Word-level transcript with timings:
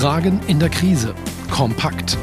Fragen 0.00 0.40
in 0.46 0.58
der 0.58 0.70
Krise. 0.70 1.14
Kompakt. 1.50 2.16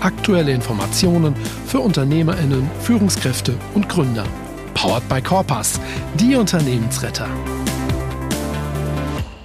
Aktuelle 0.00 0.52
Informationen 0.52 1.34
für 1.66 1.80
UnternehmerInnen, 1.80 2.70
Führungskräfte 2.82 3.54
und 3.72 3.88
Gründer. 3.88 4.26
Powered 4.74 5.08
by 5.08 5.22
Corpus, 5.22 5.80
die 6.20 6.36
Unternehmensretter. 6.36 7.30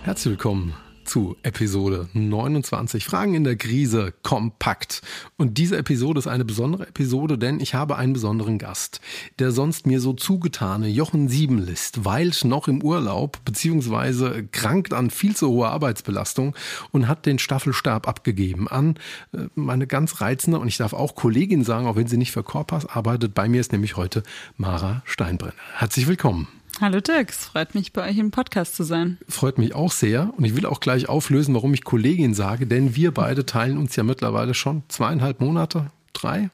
Herzlich 0.03 0.31
willkommen 0.31 0.73
zu 1.05 1.35
Episode 1.43 2.09
29 2.13 3.05
Fragen 3.05 3.33
in 3.33 3.43
der 3.43 3.55
Krise 3.55 4.13
kompakt. 4.23 5.01
Und 5.37 5.57
diese 5.57 5.77
Episode 5.77 6.19
ist 6.19 6.27
eine 6.27 6.45
besondere 6.45 6.87
Episode, 6.87 7.37
denn 7.37 7.59
ich 7.59 7.73
habe 7.73 7.95
einen 7.95 8.13
besonderen 8.13 8.57
Gast. 8.57 9.01
Der 9.39 9.51
sonst 9.51 9.85
mir 9.85 9.99
so 9.99 10.13
zugetane 10.13 10.87
Jochen 10.87 11.29
Siebenlist 11.29 12.05
weilt 12.05 12.43
noch 12.45 12.67
im 12.67 12.83
Urlaub 12.83 13.43
beziehungsweise 13.45 14.47
krankt 14.51 14.93
an 14.93 15.09
viel 15.09 15.35
zu 15.35 15.49
hoher 15.49 15.69
Arbeitsbelastung 15.69 16.55
und 16.91 17.07
hat 17.07 17.25
den 17.25 17.39
Staffelstab 17.39 18.07
abgegeben 18.07 18.67
an 18.67 18.95
äh, 19.33 19.47
meine 19.55 19.87
ganz 19.87 20.21
reizende 20.21 20.59
und 20.59 20.67
ich 20.67 20.77
darf 20.77 20.93
auch 20.93 21.15
Kollegin 21.15 21.63
sagen, 21.63 21.87
auch 21.87 21.95
wenn 21.95 22.07
sie 22.07 22.17
nicht 22.17 22.31
für 22.31 22.43
Korpas 22.43 22.85
arbeitet. 22.85 23.33
Bei 23.33 23.49
mir 23.49 23.61
ist 23.61 23.71
nämlich 23.71 23.97
heute 23.97 24.23
Mara 24.57 25.01
Steinbrenner. 25.05 25.53
Herzlich 25.75 26.07
willkommen. 26.07 26.47
Hallo 26.81 26.99
Dirk, 26.99 27.29
es 27.29 27.45
freut 27.45 27.75
mich, 27.75 27.93
bei 27.93 28.09
euch 28.09 28.17
im 28.17 28.31
Podcast 28.31 28.75
zu 28.75 28.83
sein. 28.83 29.19
Freut 29.29 29.59
mich 29.59 29.75
auch 29.75 29.91
sehr. 29.91 30.33
Und 30.35 30.45
ich 30.45 30.55
will 30.55 30.65
auch 30.65 30.79
gleich 30.79 31.07
auflösen, 31.07 31.53
warum 31.53 31.75
ich 31.75 31.83
Kollegin 31.83 32.33
sage, 32.33 32.65
denn 32.65 32.95
wir 32.95 33.13
beide 33.13 33.45
teilen 33.45 33.77
uns 33.77 33.95
ja 33.95 34.01
mittlerweile 34.01 34.55
schon 34.55 34.81
zweieinhalb 34.87 35.41
Monate, 35.41 35.91
drei, 36.13 36.49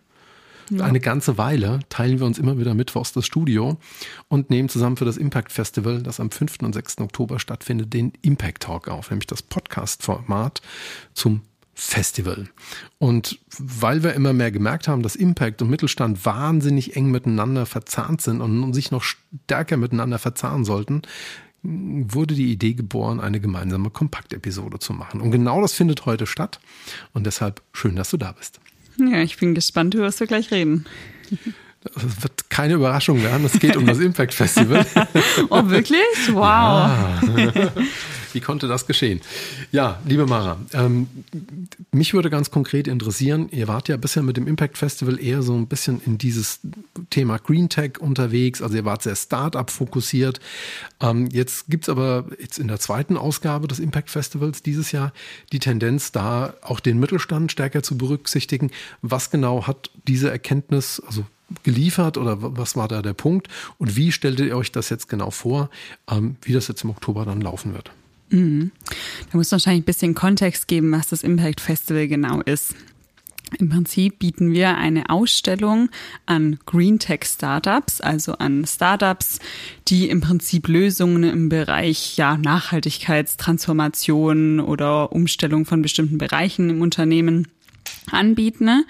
ja. 0.69 0.83
Eine 0.83 0.99
ganze 0.99 1.37
Weile 1.37 1.79
teilen 1.87 2.19
wir 2.19 2.25
uns 2.25 2.37
immer 2.37 2.59
wieder 2.59 2.73
mittwochs 2.73 3.13
das 3.13 3.25
Studio 3.25 3.77
und 4.27 4.49
nehmen 4.49 4.67
zusammen 4.67 4.97
für 4.97 5.05
das 5.05 5.15
Impact 5.15 5.53
Festival, 5.53 6.03
das 6.03 6.19
am 6.19 6.29
5. 6.29 6.57
und 6.61 6.73
6. 6.73 6.99
Oktober 6.99 7.39
stattfindet, 7.39 7.93
den 7.93 8.11
Impact 8.21 8.63
Talk 8.63 8.89
auf, 8.89 9.09
nämlich 9.09 9.27
das 9.27 9.41
Podcast-Format 9.41 10.61
zum 11.13 11.43
Festival. 11.79 12.49
Und 12.97 13.37
weil 13.59 14.01
wir 14.01 14.15
immer 14.15 14.33
mehr 14.33 14.51
gemerkt 14.51 14.87
haben, 14.87 15.03
dass 15.03 15.15
Impact 15.15 15.61
und 15.61 15.69
Mittelstand 15.69 16.25
wahnsinnig 16.25 16.95
eng 16.95 17.11
miteinander 17.11 17.67
verzahnt 17.67 18.19
sind 18.19 18.41
und 18.41 18.73
sich 18.73 18.89
noch 18.89 19.03
stärker 19.03 19.77
miteinander 19.77 20.17
verzahnen 20.17 20.65
sollten, 20.65 21.03
wurde 21.61 22.33
die 22.33 22.51
Idee 22.51 22.73
geboren, 22.73 23.19
eine 23.19 23.39
gemeinsame 23.39 23.91
Kompakt-Episode 23.91 24.79
zu 24.79 24.91
machen. 24.93 25.21
Und 25.21 25.29
genau 25.29 25.61
das 25.61 25.73
findet 25.73 26.07
heute 26.07 26.25
statt. 26.25 26.59
Und 27.13 27.27
deshalb 27.27 27.61
schön, 27.73 27.95
dass 27.95 28.09
du 28.09 28.17
da 28.17 28.31
bist. 28.31 28.59
Ja, 28.97 29.21
ich 29.21 29.37
bin 29.37 29.53
gespannt, 29.53 29.93
über 29.93 30.05
was 30.05 30.19
wir 30.19 30.25
gleich 30.25 30.49
reden. 30.49 30.85
Das 31.83 32.23
wird 32.23 32.49
keine 32.49 32.73
Überraschung 32.73 33.21
werden. 33.21 33.45
Es 33.45 33.59
geht 33.59 33.77
um 33.77 33.85
das 33.85 33.99
Impact 33.99 34.33
Festival. 34.33 34.83
oh, 35.49 35.69
wirklich? 35.69 36.01
Wow. 36.33 36.41
Ja. 36.41 37.71
Wie 38.37 38.41
konnte 38.41 38.67
das 38.67 38.85
geschehen? 38.85 39.19
Ja, 39.71 39.99
liebe 40.05 40.27
Mara, 40.27 40.59
ähm, 40.71 41.07
mich 41.91 42.13
würde 42.13 42.29
ganz 42.29 42.51
konkret 42.51 42.87
interessieren, 42.87 43.49
ihr 43.49 43.67
wart 43.67 43.87
ja 43.89 43.97
bisher 43.97 44.21
mit 44.21 44.37
dem 44.37 44.45
Impact 44.45 44.77
Festival 44.77 45.19
eher 45.19 45.41
so 45.41 45.55
ein 45.55 45.65
bisschen 45.65 45.99
in 46.05 46.19
dieses 46.19 46.59
Thema 47.09 47.39
Green 47.39 47.67
Tech 47.67 47.93
unterwegs, 47.99 48.61
also 48.61 48.75
ihr 48.75 48.85
wart 48.85 49.01
sehr 49.01 49.15
Start-up 49.15 49.71
fokussiert. 49.71 50.39
Ähm, 51.01 51.29
jetzt 51.31 51.67
gibt 51.67 51.85
es 51.85 51.89
aber 51.89 52.25
jetzt 52.39 52.59
in 52.59 52.67
der 52.67 52.79
zweiten 52.79 53.17
Ausgabe 53.17 53.67
des 53.67 53.79
Impact 53.79 54.11
Festivals 54.11 54.61
dieses 54.61 54.91
Jahr 54.91 55.13
die 55.51 55.57
Tendenz, 55.57 56.11
da 56.11 56.53
auch 56.61 56.79
den 56.79 56.99
Mittelstand 56.99 57.51
stärker 57.51 57.81
zu 57.81 57.97
berücksichtigen. 57.97 58.69
Was 59.01 59.31
genau 59.31 59.65
hat 59.65 59.89
diese 60.07 60.29
Erkenntnis, 60.29 61.01
also 61.07 61.25
geliefert 61.63 62.19
oder 62.19 62.37
was 62.39 62.75
war 62.75 62.87
da 62.87 63.01
der 63.01 63.13
Punkt 63.13 63.47
und 63.79 63.95
wie 63.95 64.11
stelltet 64.11 64.45
ihr 64.45 64.57
euch 64.57 64.71
das 64.71 64.89
jetzt 64.89 65.09
genau 65.09 65.31
vor, 65.31 65.71
ähm, 66.07 66.35
wie 66.43 66.53
das 66.53 66.67
jetzt 66.67 66.83
im 66.83 66.91
Oktober 66.91 67.25
dann 67.25 67.41
laufen 67.41 67.73
wird? 67.73 67.89
Mhm. 68.29 68.71
Da 69.31 69.37
muss 69.37 69.51
wahrscheinlich 69.51 69.83
ein 69.83 69.85
bisschen 69.85 70.15
Kontext 70.15 70.67
geben, 70.67 70.91
was 70.91 71.07
das 71.07 71.23
Impact 71.23 71.61
Festival 71.61 72.07
genau 72.07 72.41
ist. 72.41 72.75
Im 73.59 73.69
Prinzip 73.69 74.19
bieten 74.19 74.51
wir 74.51 74.75
eine 74.75 75.09
Ausstellung 75.09 75.87
an 76.25 76.59
Green 76.65 76.99
Tech 76.99 77.21
Startups, 77.23 78.01
also 78.01 78.33
an 78.33 78.65
Startups, 78.65 79.39
die 79.87 80.09
im 80.09 80.19
Prinzip 80.19 80.67
Lösungen 80.67 81.23
im 81.23 81.47
Bereich 81.47 82.17
ja, 82.17 82.35
Nachhaltigkeitstransformation 82.37 84.59
oder 84.59 85.13
Umstellung 85.13 85.63
von 85.65 85.81
bestimmten 85.81 86.17
Bereichen 86.17 86.69
im 86.69 86.81
Unternehmen 86.81 87.47
anbieten. 88.11 88.65
Ne? 88.65 88.85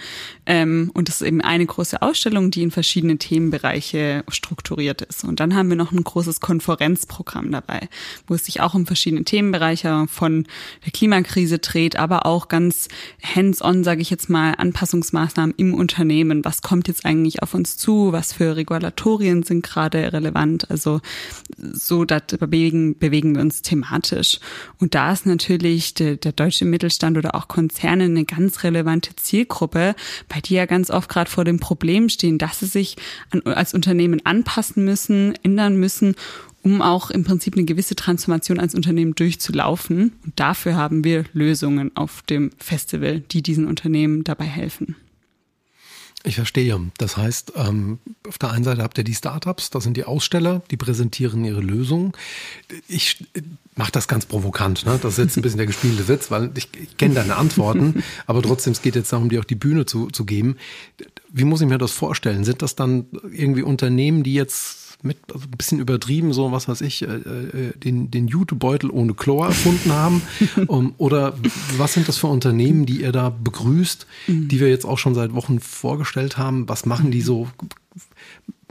Ähm, 0.46 0.92
und 0.94 1.10
das 1.10 1.22
ist 1.22 1.28
eben 1.28 1.42
eine 1.42 1.66
große 1.66 2.02
Ausstellung, 2.02 2.52
die 2.52 2.64
in 2.64 2.72
verschiedene 2.72 3.18
Themenbereiche 3.18 4.24
strukturiert 4.30 5.02
ist. 5.02 5.24
Und 5.24 5.40
dann 5.40 5.56
haben 5.56 5.70
wir 5.70 5.76
noch 5.76 5.92
ein 5.92 6.04
großes 6.04 6.40
Konferenzprogramm 6.40 7.52
dabei, 7.52 7.90
wo 8.28 8.36
es 8.36 8.46
sich 8.46 8.62
auch 8.62 8.74
um 8.74 8.86
verschiedene 8.86 9.24
Themenbereiche 9.24 10.06
von 10.10 10.46
der 10.86 10.92
Klimakrise 10.92 11.60
dreht, 11.60 11.96
aber 11.98 12.26
auch 12.26 12.48
ganz 12.48 12.88
hands-on, 13.24 13.84
sage 13.84 14.02
ich 14.02 14.10
jetzt 14.10 14.30
mal, 14.30 14.54
Anpassungsmaßnahmen 14.58 15.56
im 15.58 15.74
Unternehmen. 15.74 16.44
Was 16.46 16.62
kommt 16.62 16.88
jetzt 16.88 17.06
eigentlich 17.06 17.44
auf 17.44 17.54
uns 17.54 17.78
zu? 17.78 18.12
Was 18.12 18.34
für 18.34 18.56
Regulatorien 18.56 19.44
sind 19.44 19.64
gerade 19.64 20.14
relevant? 20.14 20.70
Also 20.70 21.02
so 21.58 22.06
da 22.06 22.20
bewegen, 22.40 22.98
bewegen 22.98 23.36
wir 23.36 23.42
uns 23.42 23.62
thematisch. 23.62 24.40
Und 24.80 24.96
da 24.96 25.12
ist 25.12 25.26
natürlich 25.26 25.94
der, 25.94 26.18
der 26.18 26.32
deutsche 26.32 26.66
Mittelstand 26.66 27.18
oder 27.18 27.36
auch 27.36 27.48
Konzerne 27.48 28.06
eine 28.06 28.26
ganz 28.26 28.64
relevante 28.64 29.07
relevante 29.08 29.16
Zielgruppe, 29.16 29.96
bei 30.28 30.42
die 30.42 30.56
ja 30.56 30.66
ganz 30.66 30.90
oft 30.90 31.10
gerade 31.10 31.30
vor 31.30 31.46
dem 31.46 31.60
Problem 31.60 32.10
stehen, 32.10 32.38
dass 32.38 32.60
sie 32.60 32.66
sich 32.66 32.96
an, 33.32 33.42
als 33.44 33.74
Unternehmen 33.74 34.26
anpassen 34.26 34.84
müssen, 34.86 35.34
ändern 35.44 35.78
müssen, 35.78 36.16
um 36.64 36.82
auch 36.82 37.12
im 37.12 37.24
Prinzip 37.24 37.56
eine 37.56 37.66
gewisse 37.66 37.96
Transformation 37.96 38.60
als 38.60 38.76
Unternehmen 38.76 39.16
durchzulaufen. 39.16 40.14
Und 40.26 40.40
dafür 40.40 40.76
haben 40.76 41.04
wir 41.04 41.26
Lösungen 41.34 41.96
auf 41.96 42.22
dem 42.24 42.52
Festival, 42.58 43.22
die 43.22 43.42
diesen 43.42 43.66
Unternehmen 43.66 44.24
dabei 44.24 44.46
helfen. 44.46 44.96
Ich 46.28 46.36
verstehe. 46.36 46.78
Das 46.98 47.16
heißt, 47.16 47.54
ähm, 47.56 48.00
auf 48.28 48.38
der 48.38 48.52
einen 48.52 48.66
Seite 48.66 48.84
habt 48.84 48.98
ihr 48.98 49.06
die 49.06 49.16
Startups, 49.16 49.70
das 49.70 49.86
sind 49.86 49.96
die 49.96 50.04
Aussteller, 50.04 50.62
die 50.70 50.76
präsentieren 50.76 51.46
ihre 51.46 51.62
Lösungen. 51.62 52.12
Ich 52.90 53.26
mache 53.76 53.94
das 53.94 54.10
ganz 54.10 54.26
provokant. 54.26 54.86
Ne? 54.86 55.00
Das 55.02 55.14
ist 55.14 55.20
jetzt 55.20 55.38
ein 55.38 55.42
bisschen 55.42 55.58
der 55.58 55.68
gespielte 55.68 56.10
Witz, 56.10 56.30
weil 56.30 56.52
ich, 56.56 56.68
ich 56.82 56.98
kenne 56.98 57.16
deine 57.16 57.38
Antworten, 57.38 58.04
aber 58.26 58.42
trotzdem, 58.42 58.74
es 58.74 58.82
geht 58.82 58.98
jetzt 58.98 59.14
darum, 59.14 59.30
dir 59.30 59.40
auch 59.40 59.46
die 59.46 59.56
Bühne 59.56 59.86
zu, 59.86 60.08
zu 60.08 60.26
geben. 60.26 60.58
Wie 61.30 61.46
muss 61.46 61.62
ich 61.62 61.68
mir 61.68 61.78
das 61.78 61.94
vorstellen? 61.94 62.44
Sind 62.44 62.62
das 62.62 62.76
dann 62.76 63.06
irgendwie 63.32 63.62
Unternehmen, 63.62 64.24
die 64.24 64.34
jetzt 64.34 64.87
mit 65.04 65.18
also 65.34 65.46
ein 65.46 65.58
bisschen 65.58 65.80
übertrieben, 65.80 66.34
so 66.34 66.52
was 66.52 66.68
weiß 66.68 66.82
ich, 66.82 67.04
äh, 67.04 67.06
äh, 67.06 67.78
den, 67.78 68.10
den 68.10 68.28
Jutebeutel 68.28 68.90
ohne 68.90 69.14
Chlor 69.14 69.48
erfunden 69.48 69.92
haben? 69.92 70.22
um, 70.68 70.94
oder 70.98 71.38
was 71.78 71.94
sind 71.94 72.08
das 72.08 72.18
für 72.18 72.28
Unternehmen, 72.28 72.86
die 72.86 73.02
ihr 73.02 73.12
da 73.12 73.30
begrüßt, 73.30 74.08
mhm. 74.28 74.48
die 74.48 74.60
wir 74.60 74.70
jetzt 74.70 74.86
auch 74.86 74.98
schon 74.98 75.16
seit 75.16 75.34
Wochen 75.34 75.60
vorgestellt 75.60 76.38
haben? 76.38 76.68
Was 76.68 76.86
machen 76.86 77.12
die 77.12 77.22
so? 77.22 77.48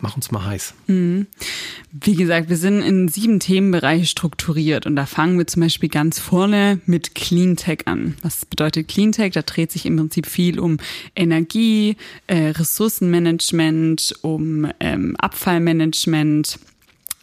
Mach 0.03 0.15
uns 0.15 0.31
mal 0.31 0.45
heiß. 0.45 0.75
Mhm. 0.89 1.27
Wie 1.91 2.17
gesagt, 2.17 2.51
wir 2.51 2.59
sind 2.59 2.83
in 2.83 3.09
sieben 3.09 3.41
Themenbereiche 3.41 4.05
strukturiert 4.05 4.85
und 4.85 4.95
da 4.95 5.07
fangen 5.07 5.39
wir 5.39 5.47
zum 5.47 5.63
Beispiel 5.63 5.89
ganz 5.89 6.19
vorne 6.19 6.81
mit 6.85 7.15
Cleantech 7.15 7.87
an. 7.87 8.15
Was 8.21 8.45
bedeutet 8.45 8.89
Cleantech? 8.89 9.33
Da 9.33 9.41
dreht 9.41 9.73
sich 9.73 9.87
im 9.87 9.97
Prinzip 9.97 10.27
viel 10.27 10.61
um 10.61 10.77
Energie, 11.15 11.97
äh, 12.27 12.49
Ressourcenmanagement, 12.49 14.17
um 14.21 14.71
ähm, 14.81 15.17
Abfallmanagement 15.17 16.59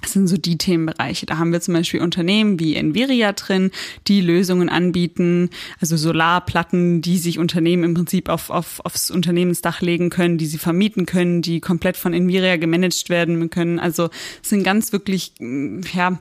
das 0.04 0.14
sind 0.14 0.28
so 0.28 0.38
die 0.38 0.58
Themenbereiche. 0.58 1.26
Da 1.26 1.38
haben 1.38 1.54
wir 1.54 1.62
zum 1.62 1.74
Beispiel 1.74 2.02
Unternehmen 2.02 2.60
wie 2.60 2.76
Enviria 2.76 3.32
drin, 3.32 3.72
die 4.08 4.20
Lösungen 4.22 4.68
anbieten, 4.68 5.50
also 5.80 5.96
Solarplatten, 5.96 7.02
die 7.02 7.18
sich 7.18 7.40
Unternehmen 7.40 7.84
im 7.84 7.94
Prinzip 7.94 8.28
auf, 8.28 8.50
auf, 8.50 8.82
aufs 8.84 9.10
Unternehmensdach 9.10 9.82
legen 9.82 10.10
können, 10.10 10.38
die 10.38 10.46
sie 10.46 10.58
vermieten 10.58 11.06
können, 11.06 11.42
die 11.42 11.62
komplett 11.62 11.96
von 11.96 12.14
Enviria 12.14 12.58
gemanagt 12.58 13.10
werden 13.10 13.50
können. 13.50 13.80
Also 13.80 14.10
sind 14.42 14.64
ganz 14.64 14.92
wirklich, 14.92 15.34
ja, 15.40 16.20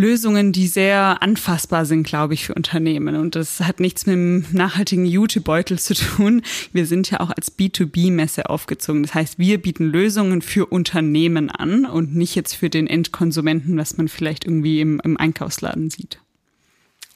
Lösungen, 0.00 0.52
die 0.52 0.66
sehr 0.66 1.22
anfassbar 1.22 1.84
sind, 1.84 2.04
glaube 2.04 2.34
ich, 2.34 2.46
für 2.46 2.54
Unternehmen. 2.54 3.16
Und 3.16 3.36
das 3.36 3.60
hat 3.60 3.80
nichts 3.80 4.06
mit 4.06 4.14
dem 4.14 4.46
nachhaltigen 4.52 5.04
Jutebeutel 5.04 5.78
zu 5.78 5.94
tun. 5.94 6.42
Wir 6.72 6.86
sind 6.86 7.10
ja 7.10 7.20
auch 7.20 7.30
als 7.30 7.56
B2B-Messe 7.56 8.48
aufgezogen. 8.48 9.02
Das 9.02 9.14
heißt, 9.14 9.38
wir 9.38 9.60
bieten 9.60 9.84
Lösungen 9.84 10.40
für 10.40 10.66
Unternehmen 10.66 11.50
an 11.50 11.84
und 11.84 12.16
nicht 12.16 12.34
jetzt 12.34 12.54
für 12.54 12.70
den 12.70 12.86
Endkonsumenten, 12.86 13.76
was 13.76 13.98
man 13.98 14.08
vielleicht 14.08 14.46
irgendwie 14.46 14.80
im, 14.80 15.00
im 15.04 15.18
Einkaufsladen 15.18 15.90
sieht. 15.90 16.18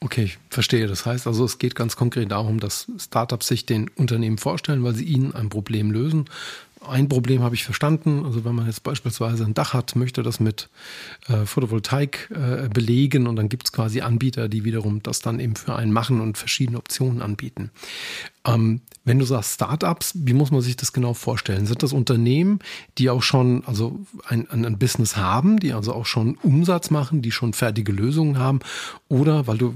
Okay, 0.01 0.25
ich 0.25 0.37
verstehe. 0.51 0.85
Das 0.85 1.05
heißt 1.05 1.25
also, 1.25 1.45
es 1.45 1.57
geht 1.57 1.73
ganz 1.73 1.95
konkret 1.95 2.29
darum, 2.29 2.59
dass 2.59 2.87
Startups 2.99 3.47
sich 3.47 3.65
den 3.65 3.89
Unternehmen 3.95 4.37
vorstellen, 4.37 4.83
weil 4.83 4.93
sie 4.93 5.05
ihnen 5.05 5.33
ein 5.33 5.49
Problem 5.49 5.89
lösen 5.89 6.25
ein 6.87 7.09
Problem 7.09 7.41
habe 7.41 7.55
ich 7.55 7.63
verstanden. 7.63 8.25
Also 8.25 8.45
wenn 8.45 8.55
man 8.55 8.67
jetzt 8.67 8.83
beispielsweise 8.83 9.45
ein 9.45 9.53
Dach 9.53 9.73
hat, 9.73 9.95
möchte 9.95 10.23
das 10.23 10.39
mit 10.39 10.69
äh, 11.27 11.45
Photovoltaik 11.45 12.29
äh, 12.31 12.69
belegen 12.69 13.27
und 13.27 13.35
dann 13.35 13.49
gibt 13.49 13.65
es 13.65 13.71
quasi 13.71 14.01
Anbieter, 14.01 14.49
die 14.49 14.63
wiederum 14.63 15.03
das 15.03 15.19
dann 15.19 15.39
eben 15.39 15.55
für 15.55 15.75
einen 15.75 15.91
machen 15.91 16.21
und 16.21 16.37
verschiedene 16.37 16.77
Optionen 16.77 17.21
anbieten. 17.21 17.71
Ähm, 18.45 18.81
wenn 19.05 19.19
du 19.19 19.25
sagst 19.25 19.53
Startups, 19.53 20.13
wie 20.15 20.33
muss 20.33 20.51
man 20.51 20.61
sich 20.61 20.75
das 20.75 20.91
genau 20.91 21.13
vorstellen? 21.13 21.67
Sind 21.67 21.83
das 21.83 21.93
Unternehmen, 21.93 22.59
die 22.97 23.11
auch 23.11 23.21
schon 23.21 23.63
also 23.65 23.99
ein, 24.27 24.49
ein 24.49 24.79
Business 24.79 25.15
haben, 25.15 25.59
die 25.59 25.73
also 25.73 25.93
auch 25.93 26.07
schon 26.07 26.37
Umsatz 26.41 26.89
machen, 26.89 27.21
die 27.21 27.31
schon 27.31 27.53
fertige 27.53 27.91
Lösungen 27.91 28.39
haben? 28.39 28.59
Oder, 29.07 29.45
weil 29.45 29.59
du, 29.59 29.75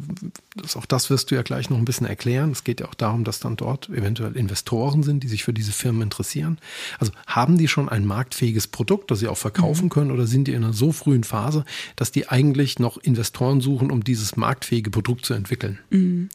das, 0.56 0.76
auch 0.76 0.88
das 0.88 1.12
wirst 1.12 1.30
du 1.30 1.36
ja 1.36 1.44
gleich 1.44 1.70
noch 1.70 1.78
ein 1.78 1.86
bisschen 1.86 2.08
erklären, 2.08 2.52
es 2.52 2.64
geht 2.64 2.80
ja 2.80 2.88
auch 2.88 2.96
darum, 2.96 3.24
dass 3.24 3.40
dann 3.40 3.56
dort 3.56 3.90
eventuell 3.90 4.36
Investoren 4.36 5.04
sind, 5.04 5.24
die 5.24 5.28
sich 5.28 5.44
für 5.44 5.54
diese 5.54 5.72
Firmen 5.72 6.02
interessieren. 6.02 6.58
Also 6.98 7.14
haben 7.28 7.60
die 7.60 7.68
schon 7.68 7.88
ein 7.88 8.06
marktfähiges 8.06 8.68
Produkt, 8.68 9.12
das 9.12 9.20
sie 9.20 9.28
auch 9.28 9.38
verkaufen 9.38 9.86
mhm. 9.86 9.90
können 9.90 10.12
oder 10.12 10.26
sind 10.26 10.48
die 10.48 10.54
in 10.54 10.64
einer 10.64 10.74
so 10.74 10.92
frühen 10.92 11.24
Phase, 11.24 11.66
dass 11.96 12.12
die 12.12 12.30
eigentlich 12.30 12.80
noch 12.80 12.98
Investoren 12.98 13.62
suchen, 13.62 13.92
um 13.92 14.04
dieses 14.04 14.36
marktfähige 14.36 14.90
Produkt 14.90 15.26
zu 15.26 15.36
entwickeln? 15.36 15.78
Mhm. 15.92 16.30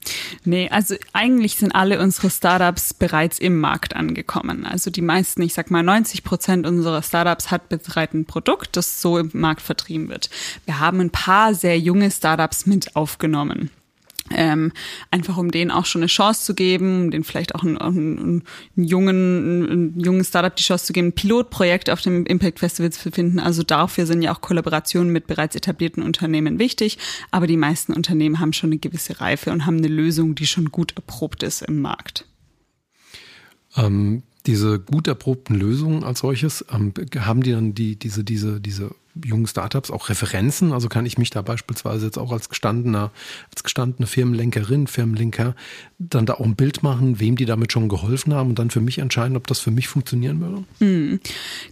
Nee, 0.45 0.69
also 0.69 0.95
eigentlich 1.13 1.57
sind 1.57 1.75
alle 1.75 2.01
unsere 2.01 2.24
Startups 2.31 2.95
bereits 2.95 3.39
im 3.39 3.61
Markt 3.61 3.97
angekommen. 3.97 4.67
Also 4.67 4.91
die 4.91 5.03
meisten, 5.03 5.43
ich 5.43 5.55
sag 5.55 5.71
mal 5.71 5.83
90 5.83 6.25
Prozent 6.25 6.67
unserer 6.67 7.03
Startups 7.03 7.51
hat 7.51 7.69
bereits 7.69 8.15
ein 8.15 8.25
Produkt, 8.25 8.77
das 8.77 9.01
so 9.01 9.19
im 9.19 9.31
Markt 9.33 9.63
vertrieben 9.63 10.09
wird. 10.09 10.31
Wir 10.65 10.81
haben 10.81 11.01
ein 11.01 11.11
paar 11.11 11.55
sehr 11.55 11.79
junge 11.79 12.11
Startups 12.11 12.67
mit 12.67 12.97
aufgenommen. 12.97 13.71
Ähm, 14.31 14.73
einfach 15.11 15.37
um 15.37 15.51
denen 15.51 15.71
auch 15.71 15.85
schon 15.85 16.01
eine 16.01 16.07
Chance 16.07 16.45
zu 16.45 16.55
geben, 16.55 17.03
um 17.03 17.11
denen 17.11 17.25
vielleicht 17.25 17.55
auch 17.55 17.63
einen, 17.63 17.77
einen, 17.77 18.43
einen 18.75 18.87
jungen, 18.87 19.71
einen 19.71 20.01
jungen 20.01 20.25
Startup 20.25 20.55
die 20.55 20.63
Chance 20.63 20.87
zu 20.87 20.93
geben, 20.95 21.09
ein 21.09 21.13
Pilotprojekt 21.13 21.91
auf 21.91 22.01
dem 22.01 22.25
Impact 22.25 22.59
Festival 22.59 22.91
zu 22.91 23.11
finden. 23.11 23.39
Also 23.39 23.63
dafür 23.63 24.07
sind 24.07 24.23
ja 24.23 24.35
auch 24.35 24.41
Kollaborationen 24.41 25.13
mit 25.13 25.27
bereits 25.27 25.57
etablierten 25.57 26.03
Unternehmen 26.03 26.59
wichtig. 26.59 26.99
Aber 27.31 27.47
die 27.47 27.59
meisten 27.59 27.93
Unternehmen 27.93 28.41
haben 28.41 28.55
schon 28.55 28.71
eine 28.71 28.79
gewisse 28.79 29.21
Reife 29.21 29.53
und 29.53 29.67
haben 29.67 29.77
eine 29.79 29.89
Lösung, 29.89 30.35
die 30.35 30.47
schon 30.47 30.71
gut 30.71 30.97
erprobt 30.97 31.43
ist 31.43 31.61
im 31.63 31.83
Markt. 31.83 32.25
Ähm, 33.77 34.23
diese 34.47 34.79
gut 34.79 35.07
erprobten 35.07 35.55
Lösungen 35.57 36.03
als 36.03 36.21
solches, 36.21 36.65
ähm, 36.73 36.95
haben 37.19 37.43
die 37.43 37.53
dann 37.53 37.75
die, 37.75 37.97
diese, 37.99 38.25
diese, 38.25 38.61
diese 38.61 38.95
jungen 39.23 39.47
Startups 39.47 39.91
auch 39.91 40.09
Referenzen? 40.09 40.73
Also 40.73 40.89
kann 40.89 41.07
ich 41.07 41.19
mich 41.19 41.31
da 41.31 41.43
beispielsweise 41.43 42.07
jetzt 42.07 42.19
auch 42.19 42.33
als 42.33 42.49
gestandener, 42.49 43.13
als 43.51 43.63
gestandene 43.63 44.07
Firmenlenkerin, 44.07 44.87
Firmenlenker 44.87 45.55
dann 45.99 46.27
da 46.27 46.35
auch 46.35 46.45
ein 46.45 46.57
Bild 46.57 46.83
machen, 46.83 47.21
wem 47.21 47.37
die 47.37 47.45
damit 47.45 47.73
schon 47.73 47.89
geholfen 47.89 48.35
haben 48.35 48.51
und 48.51 48.59
dann 48.59 48.71
für 48.71 48.81
mich 48.81 48.99
entscheiden, 48.99 49.37
ob 49.37 49.47
das 49.47 49.61
für 49.61 49.71
mich 49.71 49.89
funktionieren 49.89 50.41
würde? 50.41 50.65
Hm. 50.79 51.21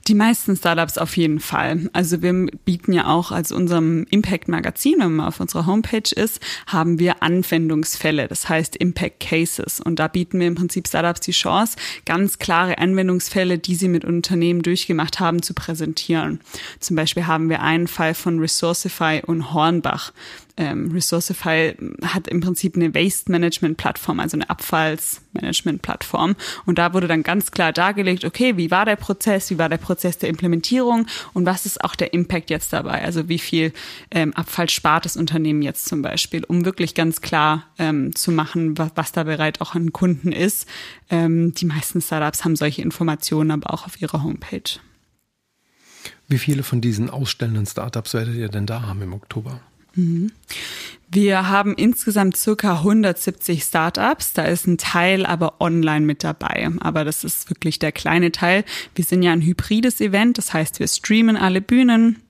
Die 0.08 0.14
meisten 0.14 0.56
Startups 0.56 0.98
auf 0.98 1.16
jeden 1.16 1.40
Fall. 1.40 1.90
Also 1.92 2.22
wir 2.22 2.32
bieten 2.64 2.92
ja 2.92 3.06
auch 3.06 3.32
als 3.32 3.52
unserem 3.52 4.06
Impact 4.10 4.48
Magazin, 4.48 4.96
wenn 4.98 5.16
man 5.16 5.26
auf 5.26 5.40
unserer 5.40 5.66
Homepage 5.66 6.10
ist, 6.14 6.40
haben 6.66 6.98
wir 6.98 7.22
Anwendungsfälle, 7.22 8.28
das 8.28 8.48
heißt 8.48 8.76
Impact 8.76 9.20
Cases. 9.20 9.80
Und 9.80 9.98
da 9.98 10.08
bieten 10.08 10.38
wir 10.40 10.46
im 10.46 10.54
Prinzip 10.54 10.88
Startups 10.88 11.20
die 11.20 11.32
Chance, 11.32 11.76
ganz 12.04 12.38
klare 12.38 12.78
Anwendungsfälle, 12.78 13.58
die 13.58 13.74
sie 13.74 13.88
mit 13.88 14.04
Unternehmen 14.04 14.62
durchgemacht 14.62 15.20
haben, 15.20 15.42
zu 15.42 15.54
präsentieren. 15.54 16.40
Zum 16.80 16.96
Beispiel 16.96 17.26
haben 17.32 17.48
wir 17.48 17.62
einen 17.62 17.88
Fall 17.88 18.14
von 18.14 18.38
Resourcify 18.38 19.22
und 19.26 19.52
Hornbach. 19.52 20.12
Ähm, 20.56 20.92
Resourcify 20.92 21.74
hat 22.04 22.28
im 22.28 22.40
Prinzip 22.40 22.76
eine 22.76 22.94
Waste 22.94 23.32
Management 23.32 23.78
Plattform, 23.78 24.20
also 24.20 24.36
eine 24.36 24.50
Abfallsmanagement 24.50 25.80
Plattform. 25.80 26.36
Und 26.66 26.78
da 26.78 26.92
wurde 26.92 27.08
dann 27.08 27.22
ganz 27.22 27.50
klar 27.50 27.72
dargelegt, 27.72 28.24
okay, 28.24 28.56
wie 28.58 28.70
war 28.70 28.84
der 28.84 28.96
Prozess, 28.96 29.50
wie 29.50 29.58
war 29.58 29.70
der 29.70 29.78
Prozess 29.78 30.18
der 30.18 30.28
Implementierung 30.28 31.06
und 31.32 31.46
was 31.46 31.64
ist 31.64 31.82
auch 31.82 31.94
der 31.94 32.12
Impact 32.12 32.50
jetzt 32.50 32.72
dabei? 32.72 33.02
Also 33.02 33.28
wie 33.28 33.38
viel 33.38 33.72
ähm, 34.10 34.34
Abfall 34.34 34.68
spart 34.68 35.06
das 35.06 35.16
Unternehmen 35.16 35.62
jetzt 35.62 35.86
zum 35.86 36.02
Beispiel, 36.02 36.44
um 36.44 36.66
wirklich 36.66 36.94
ganz 36.94 37.22
klar 37.22 37.64
ähm, 37.78 38.14
zu 38.14 38.30
machen, 38.30 38.76
was, 38.76 38.90
was 38.94 39.12
da 39.12 39.24
bereit 39.24 39.60
auch 39.62 39.74
an 39.74 39.92
Kunden 39.92 40.32
ist. 40.32 40.68
Ähm, 41.08 41.54
die 41.54 41.64
meisten 41.64 42.02
Startups 42.02 42.44
haben 42.44 42.56
solche 42.56 42.82
Informationen 42.82 43.50
aber 43.50 43.72
auch 43.72 43.86
auf 43.86 44.00
ihrer 44.00 44.22
Homepage. 44.22 44.78
Wie 46.32 46.38
viele 46.38 46.62
von 46.62 46.80
diesen 46.80 47.10
ausstellenden 47.10 47.66
Startups 47.66 48.14
werdet 48.14 48.36
ihr 48.36 48.48
denn 48.48 48.64
da 48.64 48.80
haben 48.80 49.02
im 49.02 49.12
Oktober? 49.12 49.60
Mhm. 49.94 50.32
Wir 51.10 51.50
haben 51.50 51.74
insgesamt 51.74 52.38
circa 52.38 52.78
170 52.78 53.62
Startups. 53.62 54.32
Da 54.32 54.44
ist 54.44 54.66
ein 54.66 54.78
Teil 54.78 55.26
aber 55.26 55.60
online 55.60 56.06
mit 56.06 56.24
dabei. 56.24 56.70
Aber 56.80 57.04
das 57.04 57.22
ist 57.22 57.50
wirklich 57.50 57.80
der 57.80 57.92
kleine 57.92 58.32
Teil. 58.32 58.64
Wir 58.94 59.04
sind 59.04 59.22
ja 59.22 59.30
ein 59.30 59.42
hybrides 59.42 60.00
Event. 60.00 60.38
Das 60.38 60.54
heißt, 60.54 60.80
wir 60.80 60.88
streamen 60.88 61.36
alle 61.36 61.60
Bühnen. 61.60 62.22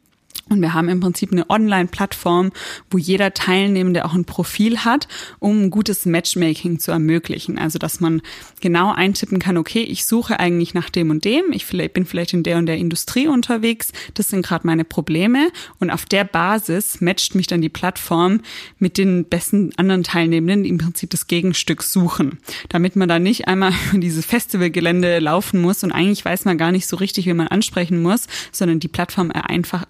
Und 0.49 0.61
wir 0.61 0.75
haben 0.75 0.89
im 0.89 1.01
Prinzip 1.01 1.33
eine 1.33 1.49
Online-Plattform, 1.49 2.51
wo 2.91 2.99
jeder 2.99 3.33
Teilnehmende 3.33 4.05
auch 4.05 4.13
ein 4.13 4.25
Profil 4.25 4.81
hat, 4.81 5.07
um 5.39 5.63
ein 5.63 5.71
gutes 5.71 6.05
Matchmaking 6.05 6.79
zu 6.79 6.91
ermöglichen. 6.91 7.59
Also, 7.59 7.79
dass 7.79 8.01
man 8.01 8.23
genau 8.61 8.93
eintippen 8.93 9.39
kann, 9.39 9.57
okay, 9.57 9.83
ich 9.83 10.05
suche 10.05 10.41
eigentlich 10.41 10.75
nach 10.75 10.91
dem 10.91 11.11
und 11.11 11.25
dem, 11.25 11.53
ich 11.53 11.67
bin 11.69 12.07
vielleicht 12.07 12.35
in 12.35 12.43
der 12.43 12.59
und 12.59 12.67
der 12.67 12.77
Industrie 12.77 13.29
unterwegs, 13.29 13.93
das 14.15 14.29
sind 14.29 14.45
gerade 14.45 14.67
meine 14.67 14.85
Probleme. 14.85 15.49
Und 15.79 15.91
auf 15.91 16.07
der 16.07 16.25
Basis 16.25 17.01
matcht 17.01 17.35
mich 17.35 17.47
dann 17.47 17.63
die 17.63 17.69
Plattform 17.69 18.41
mit 18.79 18.99
den 18.99 19.25
besten 19.25 19.71
anderen 19.77 20.03
Teilnehmenden, 20.03 20.65
die 20.65 20.71
im 20.71 20.79
Prinzip 20.79 21.11
das 21.11 21.29
Gegenstück 21.29 21.83
suchen. 21.85 22.39
Damit 22.69 22.97
man 22.97 23.09
da 23.09 23.21
nicht 23.21 23.47
einmal 23.47 23.73
dieses 23.93 24.27
Festivalgelände 24.27 25.21
laufen 25.21 25.63
muss 25.63 25.85
und 25.85 25.93
eigentlich 25.93 26.25
weiß 26.25 26.45
man 26.47 26.59
gar 26.59 26.73
nicht 26.73 26.89
so 26.89 26.97
richtig, 26.97 27.27
wie 27.27 27.33
man 27.33 27.47
ansprechen 27.47 28.03
muss, 28.03 28.27
sondern 28.51 28.81
die 28.81 28.89
Plattform 28.89 29.31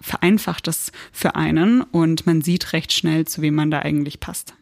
vereinfacht 0.01 0.42
vereinfacht 0.43 0.67
das 0.67 0.91
für 1.11 1.35
einen 1.35 1.81
und 1.81 2.25
man 2.25 2.41
sieht 2.41 2.73
recht 2.73 2.91
schnell, 2.91 3.25
zu 3.25 3.41
wem 3.41 3.55
man 3.55 3.71
da 3.71 3.79
eigentlich 3.79 4.19
passt. 4.19 4.53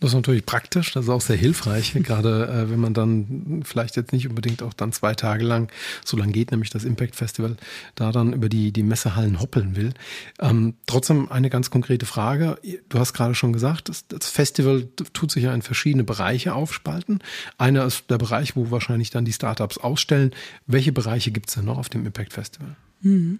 Das 0.00 0.10
ist 0.10 0.16
natürlich 0.16 0.44
praktisch, 0.44 0.92
das 0.92 1.04
ist 1.04 1.08
auch 1.08 1.20
sehr 1.20 1.36
hilfreich, 1.36 1.94
gerade 2.02 2.48
äh, 2.48 2.70
wenn 2.70 2.80
man 2.80 2.92
dann 2.92 3.62
vielleicht 3.64 3.96
jetzt 3.96 4.12
nicht 4.12 4.28
unbedingt 4.28 4.62
auch 4.62 4.74
dann 4.74 4.92
zwei 4.92 5.14
Tage 5.14 5.44
lang, 5.44 5.70
so 6.04 6.16
lang 6.16 6.32
geht 6.32 6.50
nämlich 6.50 6.68
das 6.68 6.84
Impact 6.84 7.16
Festival, 7.16 7.56
da 7.94 8.12
dann 8.12 8.32
über 8.34 8.48
die, 8.48 8.72
die 8.72 8.82
Messehallen 8.82 9.40
hoppeln 9.40 9.76
will. 9.76 9.94
Ähm, 10.40 10.74
trotzdem 10.86 11.30
eine 11.30 11.48
ganz 11.48 11.70
konkrete 11.70 12.04
Frage. 12.04 12.58
Du 12.88 12.98
hast 12.98 13.14
gerade 13.14 13.34
schon 13.34 13.52
gesagt, 13.52 13.88
das, 13.88 14.06
das, 14.08 14.28
Festival 14.28 14.88
tut 15.12 15.30
sich 15.30 15.44
ja 15.44 15.54
in 15.54 15.62
verschiedene 15.62 16.04
Bereiche 16.04 16.54
aufspalten. 16.54 17.20
Einer 17.56 17.86
ist 17.86 18.10
der 18.10 18.18
Bereich, 18.18 18.56
wo 18.56 18.70
wahrscheinlich 18.70 19.10
dann 19.10 19.24
die 19.24 19.32
Startups 19.32 19.78
ausstellen. 19.78 20.32
Welche 20.66 20.92
Bereiche 20.92 21.30
gibt 21.30 21.48
es 21.48 21.54
denn 21.54 21.64
noch 21.64 21.78
auf 21.78 21.88
dem 21.88 22.04
Impact 22.04 22.32
Festival? 22.34 22.76
Mhm. 23.04 23.38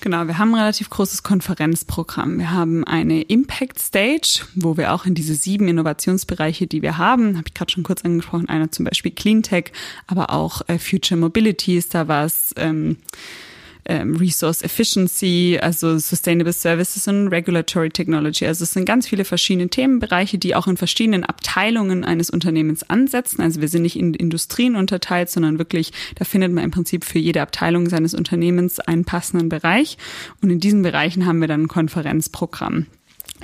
Genau, 0.00 0.26
wir 0.26 0.38
haben 0.38 0.54
ein 0.54 0.60
relativ 0.60 0.90
großes 0.90 1.22
Konferenzprogramm. 1.22 2.38
Wir 2.38 2.50
haben 2.50 2.84
eine 2.84 3.22
Impact 3.22 3.78
Stage, 3.78 4.40
wo 4.54 4.76
wir 4.76 4.92
auch 4.92 5.04
in 5.04 5.14
diese 5.14 5.34
sieben 5.34 5.68
Innovationsbereiche, 5.68 6.66
die 6.66 6.82
wir 6.82 6.98
haben, 6.98 7.36
habe 7.36 7.48
ich 7.48 7.54
gerade 7.54 7.70
schon 7.70 7.82
kurz 7.82 8.04
angesprochen, 8.04 8.48
einer 8.48 8.70
zum 8.70 8.84
Beispiel 8.84 9.12
Cleantech, 9.12 9.72
aber 10.06 10.30
auch 10.30 10.62
äh, 10.68 10.78
Future 10.78 11.20
Mobility 11.20 11.76
ist 11.76 11.94
da 11.94 12.08
was. 12.08 12.54
Ähm, 12.56 12.96
ähm, 13.88 14.16
Resource 14.16 14.62
Efficiency, 14.62 15.58
also 15.60 15.98
Sustainable 15.98 16.52
Services 16.52 17.08
und 17.08 17.28
Regulatory 17.28 17.90
Technology. 17.90 18.46
Also 18.46 18.64
es 18.64 18.72
sind 18.72 18.84
ganz 18.84 19.08
viele 19.08 19.24
verschiedene 19.24 19.68
Themenbereiche, 19.68 20.38
die 20.38 20.54
auch 20.54 20.66
in 20.66 20.76
verschiedenen 20.76 21.24
Abteilungen 21.24 22.04
eines 22.04 22.30
Unternehmens 22.30 22.82
ansetzen. 22.88 23.40
Also 23.40 23.60
wir 23.60 23.68
sind 23.68 23.82
nicht 23.82 23.96
in 23.96 24.14
Industrien 24.14 24.76
unterteilt, 24.76 25.30
sondern 25.30 25.58
wirklich, 25.58 25.92
da 26.16 26.24
findet 26.24 26.52
man 26.52 26.64
im 26.64 26.70
Prinzip 26.70 27.04
für 27.04 27.18
jede 27.18 27.42
Abteilung 27.42 27.88
seines 27.88 28.14
Unternehmens 28.14 28.80
einen 28.80 29.04
passenden 29.04 29.48
Bereich. 29.48 29.98
Und 30.42 30.50
in 30.50 30.60
diesen 30.60 30.82
Bereichen 30.82 31.26
haben 31.26 31.40
wir 31.40 31.48
dann 31.48 31.62
ein 31.62 31.68
Konferenzprogramm 31.68 32.86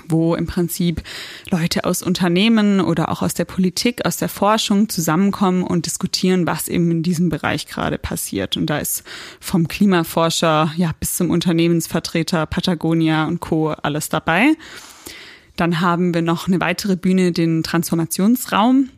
wo 0.08 0.34
im 0.34 0.46
Prinzip 0.46 1.02
Leute 1.50 1.84
aus 1.84 2.02
Unternehmen 2.02 2.80
oder 2.80 3.10
auch 3.10 3.22
aus 3.22 3.34
der 3.34 3.44
Politik, 3.44 4.04
aus 4.04 4.16
der 4.16 4.28
Forschung 4.28 4.88
zusammenkommen 4.88 5.62
und 5.62 5.86
diskutieren, 5.86 6.46
was 6.46 6.68
eben 6.68 6.90
in 6.90 7.02
diesem 7.02 7.28
Bereich 7.28 7.66
gerade 7.66 7.98
passiert. 7.98 8.56
Und 8.56 8.66
da 8.66 8.78
ist 8.78 9.04
vom 9.40 9.68
Klimaforscher 9.68 10.72
ja 10.76 10.92
bis 10.98 11.16
zum 11.16 11.30
Unternehmensvertreter 11.30 12.46
Patagonia 12.46 13.26
und 13.26 13.40
Co. 13.40 13.70
alles 13.70 14.08
dabei. 14.08 14.54
Dann 15.56 15.80
haben 15.80 16.14
wir 16.14 16.22
noch 16.22 16.48
eine 16.48 16.60
weitere 16.60 16.96
Bühne, 16.96 17.32
den 17.32 17.62
Transformationsraum 17.62 18.88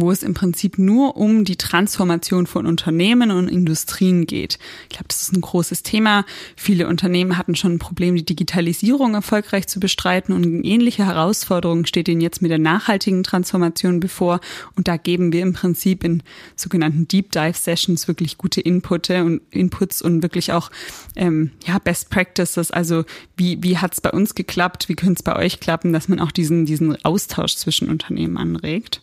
wo 0.00 0.10
es 0.10 0.22
im 0.22 0.34
Prinzip 0.34 0.78
nur 0.78 1.16
um 1.16 1.44
die 1.44 1.56
Transformation 1.56 2.46
von 2.46 2.66
Unternehmen 2.66 3.30
und 3.30 3.48
Industrien 3.48 4.26
geht. 4.26 4.58
Ich 4.84 4.96
glaube, 4.96 5.08
das 5.08 5.22
ist 5.22 5.32
ein 5.32 5.40
großes 5.40 5.82
Thema. 5.82 6.24
Viele 6.56 6.88
Unternehmen 6.88 7.36
hatten 7.36 7.54
schon 7.54 7.74
ein 7.74 7.78
Problem, 7.78 8.16
die 8.16 8.24
Digitalisierung 8.24 9.14
erfolgreich 9.14 9.66
zu 9.66 9.80
bestreiten 9.80 10.32
und 10.32 10.64
ähnliche 10.64 11.06
Herausforderung 11.06 11.86
steht 11.86 12.08
ihnen 12.08 12.20
jetzt 12.20 12.42
mit 12.42 12.50
der 12.50 12.58
nachhaltigen 12.58 13.22
Transformation 13.22 14.00
bevor. 14.00 14.40
Und 14.76 14.88
da 14.88 14.96
geben 14.96 15.32
wir 15.32 15.42
im 15.42 15.52
Prinzip 15.52 16.04
in 16.04 16.22
sogenannten 16.56 17.08
Deep 17.08 17.32
Dive 17.32 17.56
Sessions 17.56 18.08
wirklich 18.08 18.38
gute 18.38 18.60
Inputte 18.60 19.24
und 19.24 19.42
Inputs 19.50 20.02
und 20.02 20.22
wirklich 20.22 20.52
auch 20.52 20.70
ähm, 21.16 21.50
ja 21.66 21.78
Best 21.78 22.10
Practices. 22.10 22.70
Also 22.70 23.04
wie 23.36 23.62
wie 23.62 23.78
hat 23.78 23.92
es 23.92 24.00
bei 24.00 24.10
uns 24.10 24.34
geklappt? 24.34 24.88
Wie 24.88 24.94
könnte 24.94 25.14
es 25.14 25.22
bei 25.22 25.36
euch 25.36 25.60
klappen, 25.60 25.92
dass 25.92 26.08
man 26.08 26.20
auch 26.20 26.32
diesen 26.32 26.66
diesen 26.66 27.02
Austausch 27.04 27.56
zwischen 27.56 27.88
Unternehmen 27.88 28.36
anregt? 28.36 29.02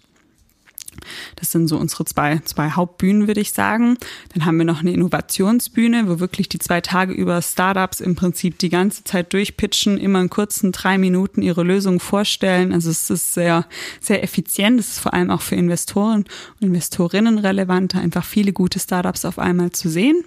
Das 1.36 1.52
sind 1.52 1.68
so 1.68 1.78
unsere 1.78 2.06
zwei, 2.06 2.40
zwei 2.46 2.72
Hauptbühnen, 2.72 3.28
würde 3.28 3.42
ich 3.42 3.52
sagen. 3.52 3.98
Dann 4.34 4.46
haben 4.46 4.58
wir 4.58 4.66
noch 4.66 4.82
eine 4.82 4.92
Innovationsbühne, 4.92 6.08
wo 6.08 6.20
wirklich 6.20 6.50
die 6.50 6.60
zwei 6.60 6.82
Tage 6.82 7.14
über 7.14 7.42
Startups 7.42 8.00
im 8.00 8.16
Prinzip 8.16 8.58
die 8.60 8.70
ganze 8.70 9.04
Zeit 9.04 9.34
durchpitchen, 9.34 9.98
immer 9.98 10.22
in 10.22 10.30
kurzen 10.30 10.72
drei 10.72 10.98
Minuten 10.98 11.42
ihre 11.42 11.64
Lösung 11.64 12.00
vorstellen. 12.00 12.74
Also 12.74 12.90
es 12.90 13.10
ist 13.10 13.34
sehr, 13.34 13.66
sehr 14.00 14.24
effizient. 14.24 14.80
Es 14.80 14.90
ist 14.90 15.00
vor 15.00 15.14
allem 15.14 15.32
auch 15.32 15.42
für 15.42 15.56
Investoren 15.56 16.26
und 16.60 16.68
Investorinnen 16.68 17.40
relevant, 17.40 17.96
einfach 17.96 18.26
viele 18.26 18.54
gute 18.54 18.80
Startups 18.80 19.26
auf 19.26 19.40
einmal 19.40 19.72
zu 19.72 19.90
sehen. 19.90 20.24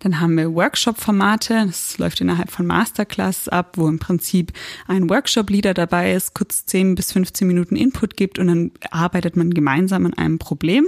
Dann 0.00 0.20
haben 0.20 0.36
wir 0.36 0.54
Workshop-Formate. 0.54 1.64
Das 1.66 1.98
läuft 1.98 2.20
innerhalb 2.20 2.50
von 2.50 2.66
Masterclass 2.66 3.48
ab, 3.48 3.76
wo 3.76 3.88
im 3.88 3.98
Prinzip 3.98 4.52
ein 4.86 5.08
Workshop-Leader 5.08 5.74
dabei 5.74 6.12
ist, 6.12 6.34
kurz 6.34 6.66
10 6.66 6.94
bis 6.94 7.12
15 7.12 7.46
Minuten 7.46 7.76
Input 7.76 8.16
gibt 8.16 8.38
und 8.38 8.46
dann 8.48 8.70
arbeitet 8.90 9.36
man 9.36 9.52
gemeinsam 9.52 10.06
an 10.06 10.14
einem 10.14 10.38
Problem. 10.38 10.86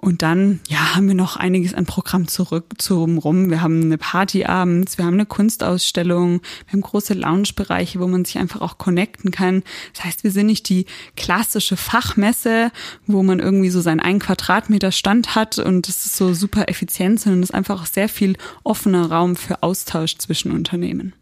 Und 0.00 0.22
dann, 0.22 0.60
ja, 0.68 0.94
haben 0.94 1.08
wir 1.08 1.16
noch 1.16 1.36
einiges 1.36 1.74
an 1.74 1.84
Programm 1.84 2.28
zurück 2.28 2.66
zum 2.78 3.18
rum. 3.18 3.50
Wir 3.50 3.62
haben 3.62 3.82
eine 3.82 3.98
Party 3.98 4.44
abends, 4.44 4.96
wir 4.96 5.04
haben 5.04 5.14
eine 5.14 5.26
Kunstausstellung, 5.26 6.40
wir 6.66 6.72
haben 6.72 6.82
große 6.82 7.14
Lounge-Bereiche, 7.14 7.98
wo 7.98 8.06
man 8.06 8.24
sich 8.24 8.38
einfach 8.38 8.60
auch 8.60 8.78
connecten 8.78 9.32
kann. 9.32 9.64
Das 9.94 10.04
heißt, 10.04 10.22
wir 10.22 10.30
sind 10.30 10.46
nicht 10.46 10.68
die 10.68 10.86
klassische 11.16 11.76
Fachmesse, 11.76 12.70
wo 13.08 13.24
man 13.24 13.40
irgendwie 13.40 13.70
so 13.70 13.80
seinen 13.80 13.98
einen 13.98 14.20
Quadratmeter 14.20 14.92
Stand 14.92 15.34
hat 15.34 15.58
und 15.58 15.88
es 15.88 16.06
ist 16.06 16.16
so 16.16 16.32
super 16.32 16.68
effizient, 16.68 17.18
sondern 17.18 17.42
es 17.42 17.50
ist 17.50 17.54
einfach 17.54 17.82
auch 17.82 17.86
sehr 17.86 18.08
viel 18.08 18.36
offener 18.62 19.10
Raum 19.10 19.34
für 19.34 19.64
Austausch 19.64 20.16
zwischen 20.18 20.52
Unternehmen. 20.52 21.12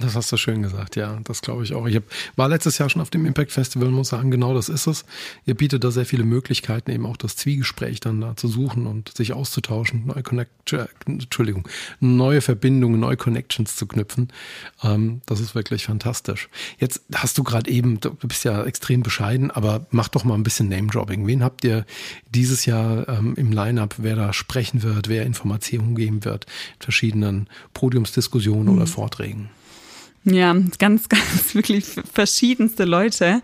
Das 0.00 0.14
hast 0.14 0.30
du 0.30 0.36
schön 0.36 0.62
gesagt, 0.62 0.96
ja, 0.96 1.18
das 1.24 1.42
glaube 1.42 1.64
ich 1.64 1.74
auch. 1.74 1.86
Ich 1.86 1.96
hab, 1.96 2.04
war 2.36 2.48
letztes 2.48 2.78
Jahr 2.78 2.90
schon 2.90 3.00
auf 3.00 3.10
dem 3.10 3.24
Impact 3.24 3.52
Festival 3.52 3.88
und 3.88 3.94
muss 3.94 4.08
sagen, 4.08 4.30
genau 4.30 4.54
das 4.54 4.68
ist 4.68 4.86
es. 4.86 5.04
Ihr 5.46 5.54
bietet 5.54 5.84
da 5.84 5.90
sehr 5.90 6.04
viele 6.04 6.24
Möglichkeiten, 6.24 6.90
eben 6.90 7.06
auch 7.06 7.16
das 7.16 7.36
Zwiegespräch 7.36 8.00
dann 8.00 8.20
da 8.20 8.36
zu 8.36 8.48
suchen 8.48 8.86
und 8.86 9.16
sich 9.16 9.32
auszutauschen, 9.32 10.06
neue 10.06 10.22
Connect 10.22 10.72
äh, 10.72 10.86
Entschuldigung, 11.06 11.68
neue 12.00 12.40
Verbindungen, 12.40 13.00
neue 13.00 13.16
Connections 13.16 13.76
zu 13.76 13.86
knüpfen. 13.86 14.32
Ähm, 14.82 15.22
das 15.26 15.40
ist 15.40 15.54
wirklich 15.54 15.84
fantastisch. 15.86 16.48
Jetzt 16.78 17.02
hast 17.14 17.38
du 17.38 17.44
gerade 17.44 17.70
eben, 17.70 18.00
du 18.00 18.14
bist 18.14 18.44
ja 18.44 18.64
extrem 18.64 19.02
bescheiden, 19.02 19.50
aber 19.50 19.86
mach 19.90 20.08
doch 20.08 20.24
mal 20.24 20.34
ein 20.34 20.42
bisschen 20.42 20.68
Name-Dropping. 20.68 21.26
Wen 21.26 21.42
habt 21.42 21.64
ihr 21.64 21.86
dieses 22.34 22.66
Jahr 22.66 23.08
ähm, 23.08 23.34
im 23.36 23.52
Line-Up, 23.52 23.94
wer 23.98 24.16
da 24.16 24.32
sprechen 24.32 24.82
wird, 24.82 25.08
wer 25.08 25.24
Informationen 25.24 25.94
geben 25.94 26.24
wird, 26.24 26.44
in 26.44 26.82
verschiedenen 26.82 27.48
Podiumsdiskussionen 27.72 28.66
mhm. 28.66 28.76
oder 28.76 28.86
Vorträgen? 28.86 29.50
Ja, 30.26 30.56
ganz, 30.78 31.08
ganz 31.08 31.54
wirklich 31.54 31.86
verschiedenste 32.12 32.84
Leute. 32.84 33.40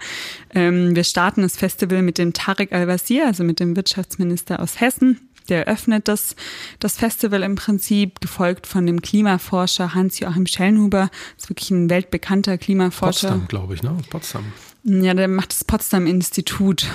Ähm, 0.53 0.95
wir 0.95 1.05
starten 1.05 1.43
das 1.43 1.57
Festival 1.57 2.03
mit 2.03 2.19
dem 2.19 2.33
Tarek 2.33 2.73
Al-Wazir, 2.73 3.27
also 3.27 3.45
mit 3.45 3.61
dem 3.61 3.77
Wirtschaftsminister 3.77 4.61
aus 4.61 4.81
Hessen. 4.81 5.29
Der 5.49 5.67
eröffnet 5.67 6.07
das, 6.07 6.37
das 6.79 6.97
Festival 6.97 7.43
im 7.43 7.57
Prinzip, 7.57 8.21
gefolgt 8.21 8.67
von 8.67 8.87
dem 8.87 9.01
Klimaforscher 9.03 9.95
Hans-Joachim 9.95 10.47
Schellnhuber. 10.47 11.11
Das 11.35 11.45
ist 11.45 11.51
wirklich 11.51 11.71
ein 11.71 11.91
weltbekannter 11.91 12.59
Klimaforscher. 12.59 13.29
Potsdam, 13.29 13.49
glaube 13.49 13.75
ich, 13.75 13.83
ne? 13.83 13.97
Potsdam. 14.11 14.45
Ja, 14.85 15.15
der 15.15 15.29
macht 15.29 15.53
das 15.53 15.65
Potsdam 15.65 16.07
Institut. 16.07 16.87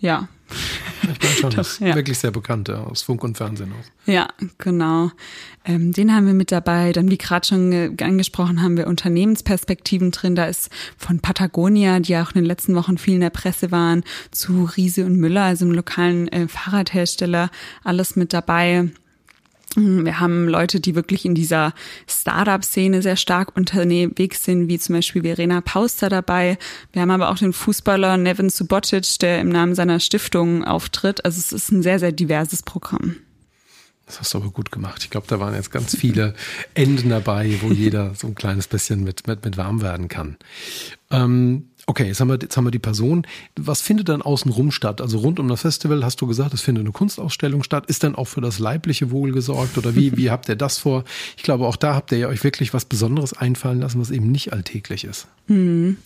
Ja, 0.00 0.28
ich 1.02 1.18
bin 1.18 1.30
schon 1.30 1.50
Doch, 1.56 1.80
ja. 1.80 1.94
wirklich 1.94 2.18
sehr 2.18 2.30
bekannt, 2.30 2.68
ja, 2.68 2.82
aus 2.82 3.02
Funk 3.02 3.24
und 3.24 3.36
Fernsehen 3.36 3.72
auch. 3.72 4.10
Ja, 4.10 4.28
genau. 4.58 5.10
Ähm, 5.64 5.92
den 5.92 6.14
haben 6.14 6.26
wir 6.26 6.34
mit 6.34 6.52
dabei. 6.52 6.92
Dann, 6.92 7.10
wie 7.10 7.18
gerade 7.18 7.46
schon 7.46 7.96
angesprochen, 8.00 8.62
haben 8.62 8.76
wir 8.76 8.86
Unternehmensperspektiven 8.86 10.10
drin. 10.10 10.34
Da 10.34 10.46
ist 10.46 10.70
von 10.96 11.20
Patagonia, 11.20 12.00
die 12.00 12.12
ja 12.12 12.22
auch 12.22 12.30
in 12.30 12.40
den 12.40 12.46
letzten 12.46 12.74
Wochen 12.74 12.98
viel 12.98 13.14
in 13.14 13.20
der 13.20 13.30
Presse 13.30 13.70
waren, 13.70 14.04
zu 14.30 14.64
Riese 14.76 15.04
und 15.04 15.16
Müller, 15.16 15.42
also 15.42 15.64
einem 15.64 15.74
lokalen 15.74 16.28
äh, 16.28 16.48
Fahrradhersteller, 16.48 17.50
alles 17.84 18.16
mit 18.16 18.32
dabei. 18.32 18.90
Wir 19.76 20.18
haben 20.18 20.48
Leute, 20.48 20.80
die 20.80 20.94
wirklich 20.94 21.24
in 21.24 21.34
dieser 21.34 21.74
Startup-Szene 22.08 23.02
sehr 23.02 23.16
stark 23.16 23.56
unterwegs 23.56 24.44
sind, 24.44 24.68
wie 24.68 24.78
zum 24.78 24.96
Beispiel 24.96 25.22
Verena 25.22 25.60
Pauster 25.60 26.08
dabei. 26.08 26.58
Wir 26.92 27.02
haben 27.02 27.10
aber 27.10 27.30
auch 27.30 27.38
den 27.38 27.52
Fußballer 27.52 28.16
Nevin 28.16 28.50
Subotic, 28.50 29.18
der 29.20 29.40
im 29.40 29.50
Namen 29.50 29.74
seiner 29.74 30.00
Stiftung 30.00 30.64
auftritt. 30.64 31.24
Also 31.24 31.38
es 31.38 31.52
ist 31.52 31.70
ein 31.70 31.82
sehr, 31.82 31.98
sehr 31.98 32.12
diverses 32.12 32.62
Programm. 32.62 33.16
Das 34.06 34.20
hast 34.20 34.32
du 34.32 34.38
aber 34.38 34.50
gut 34.50 34.72
gemacht. 34.72 35.02
Ich 35.04 35.10
glaube, 35.10 35.26
da 35.28 35.38
waren 35.38 35.54
jetzt 35.54 35.70
ganz 35.70 35.94
viele 35.94 36.34
Enden 36.72 37.10
dabei, 37.10 37.58
wo 37.60 37.70
jeder 37.70 38.14
so 38.14 38.26
ein 38.26 38.34
kleines 38.34 38.66
bisschen 38.66 39.04
mit, 39.04 39.26
mit, 39.26 39.44
mit 39.44 39.58
warm 39.58 39.82
werden 39.82 40.08
kann. 40.08 40.38
Ähm, 41.10 41.68
Okay, 41.90 42.06
jetzt 42.06 42.20
haben, 42.20 42.28
wir, 42.28 42.38
jetzt 42.38 42.54
haben 42.54 42.64
wir 42.64 42.70
die 42.70 42.78
Person. 42.78 43.26
Was 43.56 43.80
findet 43.80 44.10
dann 44.10 44.20
außenrum 44.20 44.72
statt? 44.72 45.00
Also 45.00 45.20
rund 45.20 45.40
um 45.40 45.48
das 45.48 45.62
Festival 45.62 46.04
hast 46.04 46.20
du 46.20 46.26
gesagt, 46.26 46.52
es 46.52 46.60
findet 46.60 46.84
eine 46.84 46.92
Kunstausstellung 46.92 47.62
statt. 47.62 47.86
Ist 47.86 48.04
dann 48.04 48.14
auch 48.14 48.26
für 48.26 48.42
das 48.42 48.58
leibliche 48.58 49.10
Wohl 49.10 49.32
gesorgt 49.32 49.78
oder 49.78 49.96
wie, 49.96 50.14
wie 50.18 50.30
habt 50.30 50.50
ihr 50.50 50.56
das 50.56 50.76
vor? 50.76 51.04
Ich 51.38 51.44
glaube, 51.44 51.66
auch 51.66 51.76
da 51.76 51.94
habt 51.94 52.12
ihr 52.12 52.18
ja 52.18 52.28
euch 52.28 52.44
wirklich 52.44 52.74
was 52.74 52.84
Besonderes 52.84 53.32
einfallen 53.32 53.80
lassen, 53.80 54.02
was 54.02 54.10
eben 54.10 54.30
nicht 54.30 54.52
alltäglich 54.52 55.04
ist. 55.04 55.28
Hm. 55.46 55.96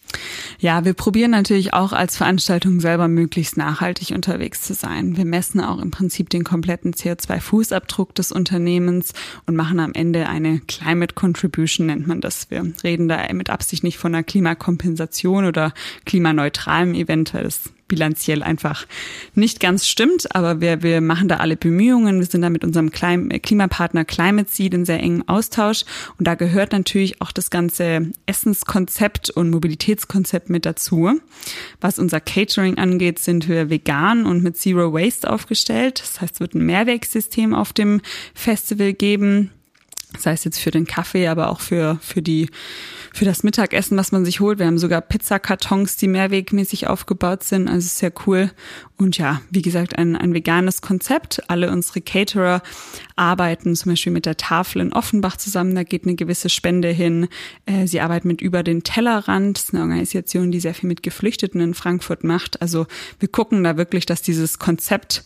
Ja, 0.60 0.84
wir 0.84 0.94
probieren 0.94 1.32
natürlich 1.32 1.74
auch 1.74 1.92
als 1.92 2.16
Veranstaltung 2.16 2.78
selber 2.78 3.08
möglichst 3.08 3.56
nachhaltig 3.56 4.12
unterwegs 4.12 4.62
zu 4.62 4.74
sein. 4.74 5.16
Wir 5.16 5.24
messen 5.24 5.60
auch 5.60 5.80
im 5.80 5.90
Prinzip 5.90 6.30
den 6.30 6.44
kompletten 6.44 6.94
CO2-Fußabdruck 6.94 8.14
des 8.14 8.30
Unternehmens 8.30 9.14
und 9.46 9.56
machen 9.56 9.80
am 9.80 9.94
Ende 9.94 10.28
eine 10.28 10.60
Climate 10.60 11.14
Contribution, 11.14 11.88
nennt 11.88 12.06
man 12.06 12.20
das. 12.20 12.52
Wir 12.52 12.72
reden 12.84 13.08
da 13.08 13.20
mit 13.32 13.50
Absicht 13.50 13.82
nicht 13.82 13.98
von 13.98 14.14
einer 14.14 14.22
Klimakompensation 14.22 15.44
oder 15.44 15.71
klimaneutralem 16.04 16.94
Event, 16.94 17.34
weil 17.34 17.46
es 17.46 17.70
bilanziell 17.92 18.42
einfach 18.42 18.86
nicht 19.34 19.60
ganz 19.60 19.86
stimmt. 19.86 20.34
Aber 20.34 20.62
wir, 20.62 20.82
wir 20.82 21.02
machen 21.02 21.28
da 21.28 21.36
alle 21.36 21.58
Bemühungen. 21.58 22.20
Wir 22.20 22.26
sind 22.26 22.40
da 22.40 22.48
mit 22.48 22.64
unserem 22.64 22.90
Klimapartner 22.90 24.06
Climate 24.06 24.50
Seed 24.50 24.72
in 24.72 24.86
sehr 24.86 24.98
engem 24.98 25.28
Austausch. 25.28 25.84
Und 26.18 26.26
da 26.26 26.34
gehört 26.34 26.72
natürlich 26.72 27.20
auch 27.20 27.32
das 27.32 27.50
ganze 27.50 28.10
Essenskonzept 28.24 29.28
und 29.28 29.50
Mobilitätskonzept 29.50 30.48
mit 30.48 30.64
dazu. 30.64 31.20
Was 31.82 31.98
unser 31.98 32.20
Catering 32.20 32.78
angeht, 32.78 33.18
sind 33.18 33.46
wir 33.46 33.68
vegan 33.68 34.24
und 34.24 34.42
mit 34.42 34.56
Zero 34.56 34.94
Waste 34.94 35.28
aufgestellt. 35.28 36.00
Das 36.00 36.22
heißt, 36.22 36.34
es 36.36 36.40
wird 36.40 36.54
ein 36.54 36.64
Mehrwegsystem 36.64 37.52
auf 37.52 37.74
dem 37.74 38.00
Festival 38.32 38.94
geben 38.94 39.50
sei 40.18 40.32
es 40.32 40.44
jetzt 40.44 40.58
für 40.58 40.70
den 40.70 40.86
Kaffee, 40.86 41.28
aber 41.28 41.48
auch 41.48 41.60
für, 41.60 41.98
für 42.02 42.20
die, 42.20 42.50
für 43.14 43.24
das 43.24 43.42
Mittagessen, 43.42 43.96
was 43.98 44.10
man 44.10 44.24
sich 44.24 44.40
holt. 44.40 44.58
Wir 44.58 44.66
haben 44.66 44.78
sogar 44.78 45.00
Pizzakartons, 45.00 45.96
die 45.96 46.08
mehrwegmäßig 46.08 46.86
aufgebaut 46.86 47.42
sind, 47.42 47.68
also 47.68 47.86
sehr 47.86 48.12
cool. 48.26 48.50
Und 48.96 49.18
ja, 49.18 49.42
wie 49.50 49.62
gesagt, 49.62 49.98
ein, 49.98 50.16
ein 50.16 50.32
veganes 50.32 50.80
Konzept. 50.80 51.42
Alle 51.48 51.70
unsere 51.70 52.00
Caterer 52.00 52.62
arbeiten 53.16 53.76
zum 53.76 53.92
Beispiel 53.92 54.12
mit 54.12 54.26
der 54.26 54.36
Tafel 54.36 54.80
in 54.80 54.92
Offenbach 54.92 55.36
zusammen, 55.36 55.74
da 55.74 55.82
geht 55.82 56.04
eine 56.04 56.14
gewisse 56.14 56.48
Spende 56.48 56.88
hin. 56.88 57.28
Äh, 57.66 57.86
sie 57.86 58.00
arbeiten 58.00 58.28
mit 58.28 58.40
über 58.40 58.62
den 58.62 58.82
Tellerrand, 58.82 59.58
das 59.58 59.64
ist 59.64 59.74
eine 59.74 59.82
Organisation, 59.82 60.50
die 60.50 60.60
sehr 60.60 60.74
viel 60.74 60.88
mit 60.88 61.02
Geflüchteten 61.02 61.60
in 61.60 61.74
Frankfurt 61.74 62.24
macht. 62.24 62.62
Also 62.62 62.86
wir 63.18 63.28
gucken 63.28 63.62
da 63.64 63.76
wirklich, 63.76 64.06
dass 64.06 64.22
dieses 64.22 64.58
Konzept 64.58 65.24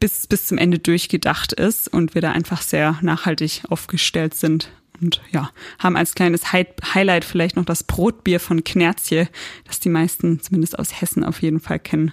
bis, 0.00 0.26
bis 0.26 0.46
zum 0.46 0.58
Ende 0.58 0.78
durchgedacht 0.78 1.52
ist 1.52 1.92
und 1.92 2.14
wir 2.14 2.22
da 2.22 2.32
einfach 2.32 2.62
sehr 2.62 2.98
nachhaltig 3.02 3.62
aufgestellt 3.68 4.34
sind. 4.34 4.70
Und 5.02 5.20
ja, 5.32 5.50
haben 5.80 5.96
als 5.96 6.14
kleines 6.14 6.52
Highlight 6.52 7.24
vielleicht 7.24 7.56
noch 7.56 7.64
das 7.64 7.82
Brotbier 7.82 8.38
von 8.38 8.62
Knerzje, 8.62 9.28
das 9.66 9.80
die 9.80 9.88
meisten 9.88 10.40
zumindest 10.40 10.78
aus 10.78 11.00
Hessen 11.00 11.24
auf 11.24 11.42
jeden 11.42 11.60
Fall 11.60 11.80
kennen. 11.80 12.12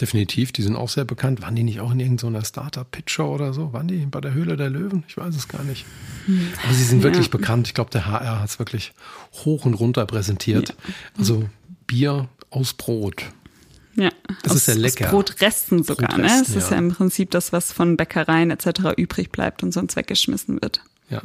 Definitiv, 0.00 0.52
die 0.52 0.62
sind 0.62 0.74
auch 0.74 0.88
sehr 0.88 1.04
bekannt. 1.04 1.42
Waren 1.42 1.54
die 1.54 1.62
nicht 1.62 1.80
auch 1.80 1.92
in 1.92 2.00
irgendeiner 2.00 2.44
Startup-Pitcher 2.44 3.28
oder 3.28 3.52
so? 3.52 3.72
Waren 3.72 3.88
die 3.88 4.06
bei 4.06 4.20
der 4.20 4.34
Höhle 4.34 4.56
der 4.56 4.70
Löwen? 4.70 5.04
Ich 5.06 5.16
weiß 5.16 5.36
es 5.36 5.48
gar 5.48 5.62
nicht. 5.62 5.84
Hm. 6.26 6.48
Aber 6.64 6.74
sie 6.74 6.82
sind 6.82 6.98
ja. 6.98 7.04
wirklich 7.04 7.30
bekannt. 7.30 7.68
Ich 7.68 7.74
glaube, 7.74 7.90
der 7.90 8.06
HR 8.06 8.40
hat 8.40 8.48
es 8.48 8.58
wirklich 8.58 8.92
hoch 9.44 9.64
und 9.64 9.74
runter 9.74 10.04
präsentiert. 10.06 10.70
Ja. 10.70 10.94
Also 11.18 11.48
Bier 11.86 12.28
aus 12.50 12.72
Brot. 12.72 13.26
Ja, 13.94 14.10
das 14.42 14.52
aus, 14.52 14.58
ist 14.58 14.68
ja 14.68 14.74
lecker. 14.74 15.10
Brotresten 15.10 15.82
sogar, 15.82 16.08
Brotresten, 16.08 16.40
ne? 16.40 16.42
Es 16.42 16.54
ja. 16.54 16.58
ist 16.58 16.70
ja 16.70 16.78
im 16.78 16.92
Prinzip 16.92 17.30
das, 17.30 17.52
was 17.52 17.70
von 17.70 17.98
Bäckereien 17.98 18.50
etc. 18.50 18.96
übrig 18.96 19.30
bleibt 19.30 19.62
und 19.62 19.72
sonst 19.72 19.96
weggeschmissen 19.96 20.62
wird. 20.62 20.80
Ja. 21.10 21.22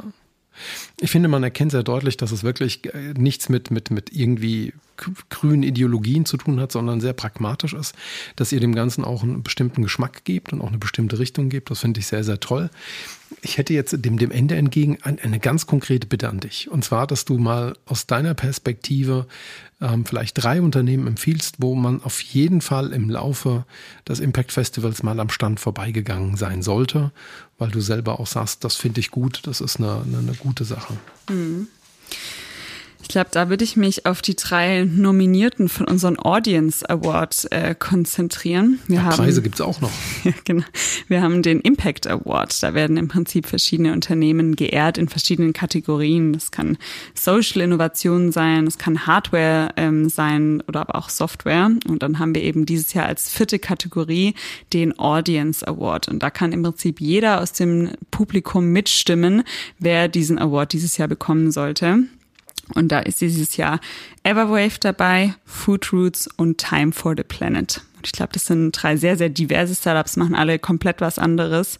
Ich 1.00 1.10
finde, 1.10 1.28
man 1.28 1.42
erkennt 1.42 1.72
sehr 1.72 1.82
deutlich, 1.82 2.16
dass 2.16 2.32
es 2.32 2.42
wirklich 2.42 2.84
äh, 2.86 3.14
nichts 3.16 3.48
mit, 3.48 3.70
mit, 3.70 3.90
mit 3.90 4.12
irgendwie 4.12 4.72
grünen 5.30 5.62
Ideologien 5.62 6.24
zu 6.24 6.36
tun 6.36 6.60
hat, 6.60 6.72
sondern 6.72 7.00
sehr 7.00 7.12
pragmatisch 7.12 7.72
ist, 7.72 7.94
dass 8.36 8.52
ihr 8.52 8.60
dem 8.60 8.74
Ganzen 8.74 9.04
auch 9.04 9.22
einen 9.22 9.42
bestimmten 9.42 9.82
Geschmack 9.82 10.24
gebt 10.24 10.52
und 10.52 10.60
auch 10.60 10.68
eine 10.68 10.78
bestimmte 10.78 11.18
Richtung 11.18 11.48
gebt. 11.48 11.70
Das 11.70 11.80
finde 11.80 12.00
ich 12.00 12.06
sehr, 12.06 12.24
sehr 12.24 12.40
toll. 12.40 12.70
Ich 13.42 13.58
hätte 13.58 13.74
jetzt 13.74 13.94
dem, 14.04 14.18
dem 14.18 14.30
Ende 14.30 14.56
entgegen 14.56 14.98
eine 15.02 15.38
ganz 15.38 15.66
konkrete 15.66 16.06
Bitte 16.06 16.28
an 16.28 16.40
dich. 16.40 16.70
Und 16.70 16.84
zwar, 16.84 17.06
dass 17.06 17.24
du 17.24 17.38
mal 17.38 17.76
aus 17.86 18.06
deiner 18.06 18.34
Perspektive 18.34 19.26
ähm, 19.80 20.04
vielleicht 20.04 20.42
drei 20.42 20.60
Unternehmen 20.60 21.06
empfiehlst, 21.06 21.56
wo 21.58 21.74
man 21.74 22.02
auf 22.02 22.20
jeden 22.20 22.60
Fall 22.60 22.92
im 22.92 23.10
Laufe 23.10 23.64
des 24.08 24.20
Impact 24.20 24.52
Festivals 24.52 25.02
mal 25.02 25.20
am 25.20 25.30
Stand 25.30 25.60
vorbeigegangen 25.60 26.36
sein 26.36 26.62
sollte, 26.62 27.12
weil 27.58 27.70
du 27.70 27.80
selber 27.80 28.18
auch 28.18 28.26
sagst, 28.26 28.64
das 28.64 28.76
finde 28.76 29.00
ich 29.00 29.10
gut, 29.10 29.42
das 29.44 29.60
ist 29.60 29.76
eine, 29.76 30.02
eine, 30.06 30.18
eine 30.18 30.34
gute 30.34 30.64
Sache. 30.64 30.94
Mhm. 31.28 31.68
Ich 33.00 33.08
glaube, 33.08 33.28
da 33.30 33.48
würde 33.48 33.62
ich 33.62 33.76
mich 33.76 34.06
auf 34.06 34.22
die 34.22 34.34
drei 34.34 34.84
Nominierten 34.84 35.68
von 35.68 35.86
unseren 35.86 36.18
Audience 36.18 36.88
Award 36.88 37.46
äh, 37.52 37.74
konzentrieren. 37.74 38.80
Wir 38.88 38.96
ja, 38.96 39.02
haben, 39.04 39.16
Preise 39.16 39.40
gibt's 39.40 39.60
auch 39.60 39.80
noch. 39.80 39.90
ja, 40.24 40.32
genau. 40.44 40.64
Wir 41.06 41.22
haben 41.22 41.42
den 41.42 41.60
Impact 41.60 42.08
Award. 42.08 42.60
Da 42.62 42.74
werden 42.74 42.96
im 42.96 43.06
Prinzip 43.06 43.46
verschiedene 43.46 43.92
Unternehmen 43.92 44.56
geehrt 44.56 44.98
in 44.98 45.08
verschiedenen 45.08 45.52
Kategorien. 45.52 46.32
Das 46.32 46.50
kann 46.50 46.76
Social 47.14 47.62
Innovation 47.62 48.32
sein, 48.32 48.66
es 48.66 48.78
kann 48.78 49.06
Hardware 49.06 49.70
ähm, 49.76 50.08
sein 50.08 50.62
oder 50.66 50.80
aber 50.80 50.96
auch 50.96 51.08
Software. 51.08 51.70
Und 51.86 52.02
dann 52.02 52.18
haben 52.18 52.34
wir 52.34 52.42
eben 52.42 52.66
dieses 52.66 52.94
Jahr 52.94 53.06
als 53.06 53.30
vierte 53.30 53.60
Kategorie 53.60 54.34
den 54.72 54.98
Audience 54.98 55.66
Award. 55.66 56.08
Und 56.08 56.22
da 56.22 56.30
kann 56.30 56.52
im 56.52 56.62
Prinzip 56.64 57.00
jeder 57.00 57.40
aus 57.40 57.52
dem 57.52 57.92
Publikum 58.10 58.66
mitstimmen, 58.66 59.44
wer 59.78 60.08
diesen 60.08 60.38
Award 60.38 60.72
dieses 60.72 60.96
Jahr 60.96 61.08
bekommen 61.08 61.52
sollte. 61.52 62.04
Und 62.74 62.88
da 62.88 63.00
ist 63.00 63.20
dieses 63.20 63.56
Jahr 63.56 63.80
Everwave 64.22 64.78
dabei, 64.80 65.34
Food 65.44 65.92
Roots 65.92 66.28
und 66.36 66.58
Time 66.58 66.92
for 66.92 67.14
the 67.16 67.22
Planet. 67.22 67.80
Und 67.96 68.06
ich 68.06 68.12
glaube, 68.12 68.32
das 68.32 68.46
sind 68.46 68.72
drei 68.72 68.96
sehr, 68.96 69.16
sehr 69.16 69.28
diverse 69.28 69.74
Startups, 69.74 70.16
machen 70.16 70.34
alle 70.34 70.58
komplett 70.58 71.00
was 71.00 71.18
anderes. 71.18 71.78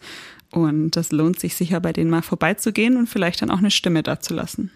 Und 0.50 0.92
das 0.92 1.12
lohnt 1.12 1.38
sich 1.38 1.56
sicher, 1.56 1.80
bei 1.80 1.92
denen 1.92 2.10
mal 2.10 2.22
vorbeizugehen 2.22 2.96
und 2.96 3.06
vielleicht 3.06 3.42
dann 3.42 3.50
auch 3.50 3.58
eine 3.58 3.70
Stimme 3.70 4.02
dazulassen 4.02 4.70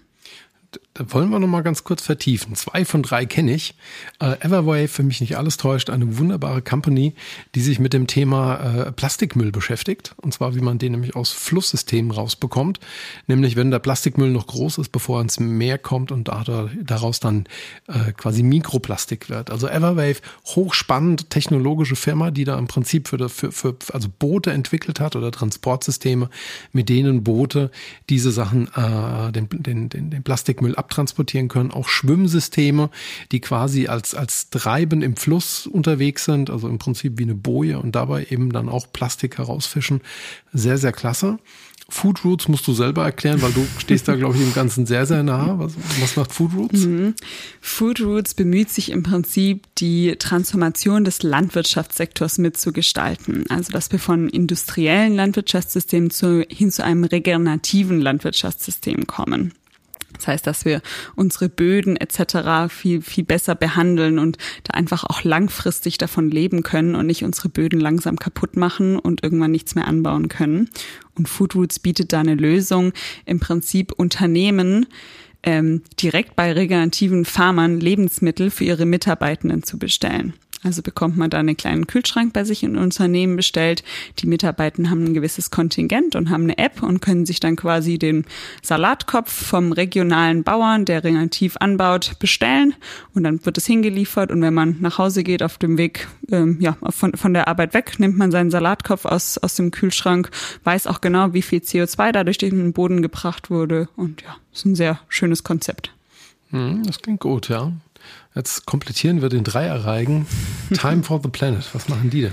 da 0.94 1.10
wollen 1.10 1.30
wir 1.30 1.38
noch 1.38 1.48
mal 1.48 1.62
ganz 1.62 1.84
kurz 1.84 2.02
vertiefen. 2.02 2.54
Zwei 2.54 2.84
von 2.84 3.02
drei 3.02 3.24
kenne 3.24 3.54
ich. 3.54 3.74
Äh, 4.20 4.36
Everway, 4.40 4.88
für 4.88 5.02
mich 5.02 5.22
nicht 5.22 5.38
alles 5.38 5.56
täuscht, 5.56 5.88
eine 5.88 6.18
wunderbare 6.18 6.60
Company, 6.60 7.14
die 7.54 7.62
sich 7.62 7.78
mit 7.78 7.94
dem 7.94 8.06
Thema 8.06 8.56
äh, 8.56 8.92
Plastikmüll 8.92 9.52
beschäftigt. 9.52 10.14
Und 10.20 10.34
zwar, 10.34 10.54
wie 10.54 10.60
man 10.60 10.78
den 10.78 10.92
nämlich 10.92 11.16
aus 11.16 11.32
Flusssystemen 11.32 12.10
rausbekommt. 12.10 12.78
Nämlich, 13.26 13.56
wenn 13.56 13.70
der 13.70 13.78
Plastikmüll 13.78 14.30
noch 14.30 14.46
groß 14.46 14.78
ist, 14.78 14.90
bevor 14.90 15.18
er 15.18 15.22
ins 15.22 15.40
Meer 15.40 15.78
kommt 15.78 16.12
und 16.12 16.28
daraus 16.28 17.20
dann 17.20 17.46
äh, 17.88 18.12
quasi 18.12 18.42
Mikroplastik 18.42 19.30
wird. 19.30 19.50
Also 19.50 19.68
Everwave, 19.68 20.20
hochspannend, 20.44 21.30
technologische 21.30 21.96
Firma, 21.96 22.30
die 22.30 22.44
da 22.44 22.58
im 22.58 22.66
Prinzip 22.66 23.08
für, 23.08 23.30
für, 23.30 23.50
für 23.50 23.76
also 23.92 24.08
Boote 24.18 24.52
entwickelt 24.52 25.00
hat 25.00 25.16
oder 25.16 25.30
Transportsysteme, 25.30 26.28
mit 26.72 26.90
denen 26.90 27.24
Boote 27.24 27.70
diese 28.10 28.30
Sachen, 28.30 28.68
äh, 28.74 29.32
den, 29.32 29.48
den, 29.50 29.88
den, 29.88 30.10
den 30.10 30.22
Plastikmüll 30.22 30.76
abtransportieren 30.82 31.48
können, 31.48 31.70
auch 31.70 31.88
Schwimmsysteme, 31.88 32.90
die 33.30 33.40
quasi 33.40 33.86
als, 33.86 34.14
als 34.14 34.50
Treiben 34.50 35.02
im 35.02 35.16
Fluss 35.16 35.66
unterwegs 35.66 36.24
sind, 36.24 36.50
also 36.50 36.68
im 36.68 36.78
Prinzip 36.78 37.18
wie 37.18 37.24
eine 37.24 37.34
Boje 37.34 37.78
und 37.78 37.94
dabei 37.94 38.26
eben 38.30 38.52
dann 38.52 38.68
auch 38.68 38.92
Plastik 38.92 39.38
herausfischen. 39.38 40.00
Sehr, 40.52 40.78
sehr 40.78 40.92
klasse. 40.92 41.38
Food 41.92 42.24
Roots 42.24 42.48
musst 42.48 42.66
du 42.66 42.72
selber 42.72 43.04
erklären, 43.04 43.42
weil 43.42 43.52
du 43.52 43.66
stehst 43.78 44.08
da, 44.08 44.16
glaube 44.16 44.36
ich, 44.36 44.42
im 44.42 44.54
Ganzen 44.54 44.86
sehr, 44.86 45.04
sehr 45.04 45.22
nah. 45.22 45.58
Was, 45.58 45.74
was 46.00 46.16
macht 46.16 46.32
Food 46.32 46.54
Roots? 46.54 46.80
Mhm. 46.86 47.14
Food 47.60 48.00
Roots 48.00 48.32
bemüht 48.32 48.70
sich 48.70 48.90
im 48.90 49.02
Prinzip, 49.02 49.66
die 49.76 50.16
Transformation 50.18 51.04
des 51.04 51.22
Landwirtschaftssektors 51.22 52.38
mitzugestalten. 52.38 53.44
Also, 53.50 53.72
dass 53.72 53.92
wir 53.92 53.98
von 53.98 54.30
industriellen 54.30 55.14
Landwirtschaftssystemen 55.14 56.10
zu, 56.10 56.46
hin 56.48 56.72
zu 56.72 56.82
einem 56.82 57.04
regenerativen 57.04 58.00
Landwirtschaftssystem 58.00 59.06
kommen. 59.06 59.52
Das 60.22 60.28
heißt, 60.28 60.46
dass 60.46 60.64
wir 60.64 60.82
unsere 61.16 61.48
Böden 61.48 61.96
etc. 61.96 62.72
viel, 62.72 63.02
viel 63.02 63.24
besser 63.24 63.56
behandeln 63.56 64.20
und 64.20 64.38
da 64.62 64.74
einfach 64.74 65.02
auch 65.02 65.24
langfristig 65.24 65.98
davon 65.98 66.30
leben 66.30 66.62
können 66.62 66.94
und 66.94 67.06
nicht 67.06 67.24
unsere 67.24 67.48
Böden 67.48 67.80
langsam 67.80 68.16
kaputt 68.16 68.56
machen 68.56 69.00
und 69.00 69.24
irgendwann 69.24 69.50
nichts 69.50 69.74
mehr 69.74 69.88
anbauen 69.88 70.28
können. 70.28 70.70
Und 71.16 71.28
Food 71.28 71.56
Roots 71.56 71.80
bietet 71.80 72.12
da 72.12 72.20
eine 72.20 72.36
Lösung, 72.36 72.92
im 73.26 73.40
Prinzip 73.40 73.90
Unternehmen 73.96 74.86
ähm, 75.42 75.82
direkt 76.00 76.36
bei 76.36 76.52
regenerativen 76.52 77.24
Farmern 77.24 77.80
Lebensmittel 77.80 78.50
für 78.50 78.62
ihre 78.62 78.86
Mitarbeitenden 78.86 79.64
zu 79.64 79.76
bestellen. 79.76 80.34
Also 80.64 80.80
bekommt 80.82 81.16
man 81.16 81.28
da 81.28 81.38
einen 81.40 81.56
kleinen 81.56 81.88
Kühlschrank 81.88 82.32
bei 82.32 82.44
sich 82.44 82.62
in 82.62 82.76
Unternehmen 82.76 83.34
bestellt. 83.34 83.82
Die 84.20 84.28
Mitarbeiter 84.28 84.90
haben 84.90 85.04
ein 85.04 85.14
gewisses 85.14 85.50
Kontingent 85.50 86.14
und 86.14 86.30
haben 86.30 86.44
eine 86.44 86.58
App 86.58 86.82
und 86.82 87.00
können 87.00 87.26
sich 87.26 87.40
dann 87.40 87.56
quasi 87.56 87.98
den 87.98 88.24
Salatkopf 88.62 89.32
vom 89.32 89.72
regionalen 89.72 90.44
Bauern, 90.44 90.84
der 90.84 91.02
relativ 91.02 91.56
anbaut, 91.58 92.12
bestellen. 92.20 92.74
Und 93.12 93.24
dann 93.24 93.44
wird 93.44 93.58
es 93.58 93.66
hingeliefert. 93.66 94.30
Und 94.30 94.40
wenn 94.42 94.54
man 94.54 94.76
nach 94.80 94.98
Hause 94.98 95.24
geht, 95.24 95.42
auf 95.42 95.58
dem 95.58 95.78
Weg 95.78 96.06
ähm, 96.30 96.58
ja, 96.60 96.76
von, 96.90 97.14
von 97.14 97.34
der 97.34 97.48
Arbeit 97.48 97.74
weg, 97.74 97.98
nimmt 97.98 98.16
man 98.16 98.30
seinen 98.30 98.52
Salatkopf 98.52 99.04
aus, 99.04 99.38
aus 99.38 99.56
dem 99.56 99.72
Kühlschrank, 99.72 100.30
weiß 100.62 100.86
auch 100.86 101.00
genau, 101.00 101.32
wie 101.32 101.42
viel 101.42 101.58
CO2 101.58 102.12
da 102.12 102.22
durch 102.22 102.38
den 102.38 102.72
Boden 102.72 103.02
gebracht 103.02 103.50
wurde. 103.50 103.88
Und 103.96 104.22
ja, 104.22 104.36
ist 104.52 104.64
ein 104.64 104.76
sehr 104.76 105.00
schönes 105.08 105.42
Konzept. 105.42 105.92
Hm, 106.50 106.84
das 106.84 107.00
klingt 107.00 107.20
gut, 107.20 107.48
ja. 107.48 107.72
Jetzt 108.34 108.66
komplettieren 108.66 109.20
wir 109.20 109.28
den 109.28 109.44
Dreierreigen. 109.44 110.26
Time 110.72 111.02
for 111.02 111.20
the 111.22 111.28
Planet. 111.28 111.68
Was 111.74 111.88
machen 111.88 112.10
die 112.10 112.22
denn? 112.22 112.32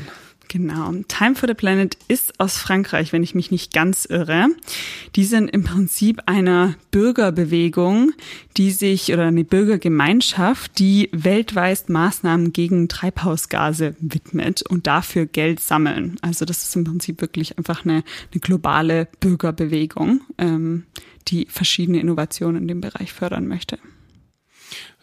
Genau. 0.50 0.92
Time 1.08 1.36
for 1.36 1.48
the 1.48 1.54
Planet 1.54 1.96
ist 2.08 2.40
aus 2.40 2.58
Frankreich, 2.58 3.14
wenn 3.14 3.22
ich 3.22 3.36
mich 3.36 3.52
nicht 3.52 3.72
ganz 3.72 4.06
irre. 4.06 4.48
Die 5.16 5.24
sind 5.24 5.48
im 5.48 5.64
Prinzip 5.64 6.24
eine 6.26 6.76
Bürgerbewegung, 6.90 8.14
die 8.58 8.72
sich 8.72 9.14
oder 9.14 9.28
eine 9.28 9.44
Bürgergemeinschaft, 9.44 10.80
die 10.80 11.10
weltweit 11.12 11.88
Maßnahmen 11.90 12.52
gegen 12.52 12.88
Treibhausgase 12.88 13.96
widmet 14.00 14.64
und 14.64 14.88
dafür 14.88 15.28
Geld 15.28 15.60
sammeln. 15.60 16.18
Also 16.22 16.46
das 16.46 16.64
ist 16.64 16.76
im 16.76 16.84
Prinzip 16.84 17.22
wirklich 17.22 17.60
einfach 17.60 17.86
eine, 17.86 18.04
eine 18.32 18.42
globale 18.42 19.08
Bürgerbewegung, 19.20 20.22
ähm, 20.40 20.86
die 21.28 21.46
verschiedene 21.48 22.00
Innovationen 22.00 22.64
in 22.64 22.68
dem 22.68 22.82
Bereich 22.82 23.14
fördern 23.14 23.48
möchte. 23.48 23.78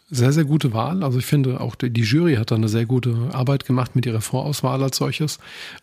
Sehr, 0.09 0.33
sehr 0.33 0.45
gute 0.45 0.73
Wahl. 0.73 1.03
Also 1.03 1.19
ich 1.19 1.27
finde 1.27 1.61
auch 1.61 1.75
die, 1.75 1.91
die 1.91 2.03
Jury 2.03 2.37
hat 2.37 2.53
da 2.53 2.55
eine 2.55 2.69
sehr 2.69 2.87
gute 2.87 3.31
Arbeit 3.33 3.67
gemacht 3.67 3.97
mit 3.97 4.07
ihrer 4.07 4.21
Vorauswahl 4.21 4.81
als 4.81 4.99
solches. 4.99 5.41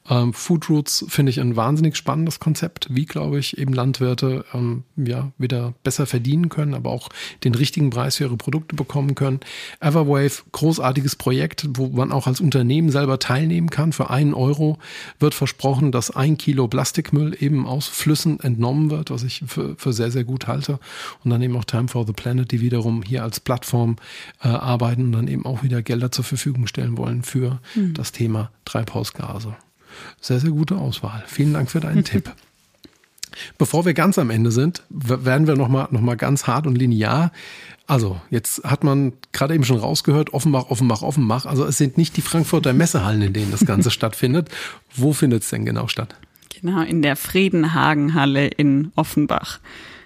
Ähm, 0.09 0.31
Food 0.31 0.69
Roots 0.69 1.03
finde 1.09 1.29
ich 1.29 1.41
ein 1.41 1.57
wahnsinnig 1.57 1.97
spannendes 1.97 2.39
Konzept, 2.39 2.87
wie, 2.89 3.03
glaube 3.03 3.37
ich, 3.37 3.57
eben 3.57 3.73
Landwirte 3.73 4.45
ähm, 4.53 4.83
ja 4.95 5.33
wieder 5.37 5.73
besser 5.83 6.05
verdienen 6.05 6.47
können, 6.47 6.73
aber 6.73 6.89
auch 6.91 7.09
den 7.43 7.53
richtigen 7.53 7.89
Preis 7.89 8.15
für 8.15 8.23
ihre 8.23 8.37
Produkte 8.37 8.77
bekommen 8.77 9.13
können. 9.13 9.41
Everwave, 9.81 10.43
großartiges 10.53 11.17
Projekt, 11.17 11.67
wo 11.73 11.87
man 11.87 12.13
auch 12.13 12.25
als 12.25 12.39
Unternehmen 12.39 12.91
selber 12.91 13.19
teilnehmen 13.19 13.69
kann. 13.69 13.91
Für 13.91 14.09
einen 14.09 14.33
Euro 14.33 14.77
wird 15.19 15.33
versprochen, 15.33 15.91
dass 15.91 16.11
ein 16.11 16.37
Kilo 16.37 16.69
Plastikmüll 16.69 17.35
eben 17.41 17.67
aus 17.67 17.87
Flüssen 17.87 18.39
entnommen 18.39 18.89
wird, 18.89 19.11
was 19.11 19.23
ich 19.23 19.43
für, 19.45 19.75
für 19.75 19.91
sehr, 19.91 20.11
sehr 20.11 20.23
gut 20.23 20.47
halte. 20.47 20.79
Und 21.25 21.31
dann 21.31 21.41
eben 21.41 21.57
auch 21.57 21.65
Time 21.65 21.89
for 21.89 22.07
the 22.07 22.13
Planet, 22.13 22.49
die 22.49 22.61
wiederum 22.61 23.03
hier 23.03 23.21
als 23.23 23.41
Plattform 23.41 23.97
äh, 24.43 24.47
arbeiten 24.47 25.05
und 25.05 25.11
dann 25.13 25.27
eben 25.27 25.45
auch 25.45 25.63
wieder 25.63 25.81
Gelder 25.81 26.11
zur 26.11 26.23
Verfügung 26.23 26.67
stellen 26.67 26.97
wollen 26.97 27.23
für 27.23 27.59
mhm. 27.75 27.93
das 27.93 28.11
Thema 28.11 28.51
Treibhausgase. 28.65 29.55
Sehr, 30.19 30.39
sehr 30.39 30.51
gute 30.51 30.75
Auswahl. 30.75 31.23
Vielen 31.27 31.53
Dank 31.53 31.69
für 31.69 31.79
deinen 31.79 32.03
Tipp. 32.03 32.31
Bevor 33.57 33.85
wir 33.85 33.93
ganz 33.93 34.19
am 34.19 34.29
Ende 34.29 34.51
sind, 34.51 34.83
werden 34.89 35.47
wir 35.47 35.55
nochmal 35.55 35.87
noch 35.91 36.01
mal 36.01 36.15
ganz 36.15 36.45
hart 36.45 36.67
und 36.67 36.77
linear. 36.77 37.31
Also, 37.87 38.21
jetzt 38.29 38.63
hat 38.63 38.83
man 38.83 39.13
gerade 39.33 39.55
eben 39.55 39.65
schon 39.65 39.77
rausgehört, 39.77 40.33
Offenbach, 40.33 40.69
Offenbach, 40.69 41.01
Offenbach. 41.01 41.45
Also, 41.45 41.65
es 41.65 41.77
sind 41.77 41.97
nicht 41.97 42.15
die 42.15 42.21
Frankfurter 42.21 42.73
Messehallen, 42.73 43.21
in 43.21 43.33
denen 43.33 43.51
das 43.51 43.65
Ganze 43.65 43.91
stattfindet. 43.91 44.49
Wo 44.95 45.13
findet 45.13 45.43
es 45.43 45.49
denn 45.49 45.65
genau 45.65 45.87
statt? 45.87 46.15
Genau, 46.61 46.81
in 46.81 47.01
der 47.01 47.15
Friedenhagenhalle 47.15 48.47
in 48.47 48.91
Offenbach. 48.95 49.59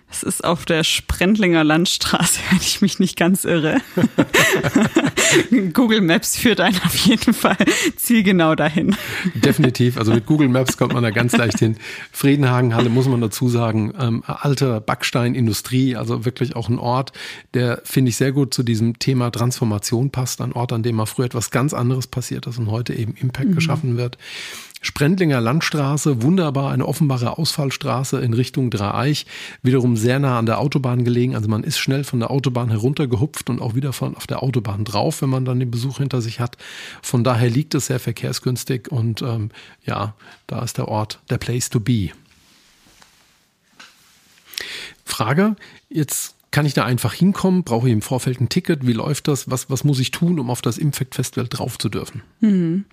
Es 0.10 0.24
ist 0.24 0.43
auf 0.43 0.63
der 0.63 0.84
Sprendlinger 0.84 1.63
Landstraße, 1.63 2.39
wenn 2.50 2.60
ich 2.60 2.82
mich 2.82 3.00
nicht 3.00 3.17
ganz 3.17 3.43
irre. 3.43 3.82
Google 5.74 6.02
Maps 6.02 6.38
führt 6.38 6.62
einen 6.62 6.80
auf 6.86 6.96
jeden 6.96 7.34
Fall 7.34 7.58
zielgenau 7.98 8.56
dahin. 8.56 8.96
Definitiv. 9.36 9.98
Also 9.98 10.13
mit 10.13 10.26
Google 10.26 10.48
Maps 10.48 10.78
kommt 10.78 10.93
man 10.93 11.04
da 11.04 11.12
ganz 11.12 11.36
leicht 11.36 11.60
hin. 11.60 11.78
Friedenhagenhalle 12.12 12.89
muss 12.89 13.08
man 13.08 13.20
dazu 13.20 13.50
sagen, 13.50 13.93
ähm, 14.00 14.24
alte 14.26 14.80
Backsteinindustrie, 14.80 15.98
also 15.98 16.24
wirklich 16.24 16.56
auch 16.56 16.70
ein 16.70 16.80
Ort, 16.80 17.12
der 17.54 17.82
finde 17.84 18.10
ich 18.10 18.15
sehr 18.15 18.32
gut 18.32 18.54
zu 18.54 18.63
diesem 18.63 19.00
Thema 19.00 19.30
Transformation 19.32 20.10
passt. 20.12 20.39
Ein 20.41 20.54
Ort, 20.54 20.72
an 20.72 20.84
dem 20.84 20.96
mal 20.96 21.06
früher 21.06 21.26
etwas 21.26 21.52
ganz 21.52 21.74
anderes 21.74 22.08
passiert 22.08 22.48
ist 22.48 22.58
und 22.58 22.72
heute 22.72 22.93
eben 22.93 23.13
Impact 23.15 23.50
mhm. 23.50 23.56
geschaffen 23.56 23.98
wird. 23.98 24.17
Sprendlinger 24.82 25.42
Landstraße, 25.42 26.22
wunderbar, 26.22 26.72
eine 26.72 26.86
offenbare 26.86 27.38
Ausfallstraße 27.38 28.20
in 28.20 28.34
Richtung 28.34 28.70
Dreieich, 28.70 29.26
wiederum 29.63 29.98
sehr 29.98 30.20
nah 30.20 30.38
an 30.38 30.46
der 30.46 30.60
Autobahn 30.60 31.04
gelegen. 31.04 31.36
Also 31.36 31.50
man 31.50 31.63
ist 31.63 31.80
schnell 31.80 32.04
von 32.04 32.20
der 32.20 32.30
Autobahn 32.30 32.70
heruntergehupft 32.70 33.50
und 33.50 33.60
auch 33.60 33.74
wieder 33.74 33.92
von 33.92 34.16
auf 34.16 34.28
der 34.28 34.44
Autobahn 34.44 34.86
drauf, 34.86 35.22
wenn 35.22 35.30
man 35.30 35.46
dann 35.46 35.60
den 35.60 35.72
Besuch 35.72 35.98
hinter 35.98 36.22
sich 36.22 36.40
hat. 36.40 36.58
Von 37.02 37.24
daher 37.24 37.50
liegt 37.50 37.74
es 37.74 37.88
sehr 37.88 38.00
verkehrsgünstig 38.00 38.92
und 38.92 39.22
ähm, 39.24 39.50
ja, 39.84 40.13
da 40.46 40.62
ist 40.62 40.78
der 40.78 40.88
Ort 40.88 41.22
der 41.30 41.40
Place 41.40 41.70
to 41.70 41.80
be. 41.80 42.10
Frage, 45.06 45.56
jetzt 45.90 46.37
kann 46.52 46.66
ich 46.66 46.74
da 46.74 46.86
einfach 46.86 47.14
hinkommen? 47.14 47.64
Brauche 47.64 47.88
ich 47.88 47.94
im 47.94 48.02
Vorfeld 48.02 48.40
ein 48.40 48.48
Ticket? 48.48 48.88
Wie 48.88 48.94
läuft 48.94 49.28
das? 49.28 49.52
Was, 49.52 49.70
was 49.70 49.84
muss 49.84 50.00
ich 50.00 50.12
tun, 50.12 50.40
um 50.40 50.50
auf 50.50 50.62
das 50.62 50.78
Impact 50.78 51.16
Festival 51.16 51.48
drauf 51.48 51.78
zu 51.78 51.90
dürfen? 51.90 52.22
Mhm. 52.40 52.86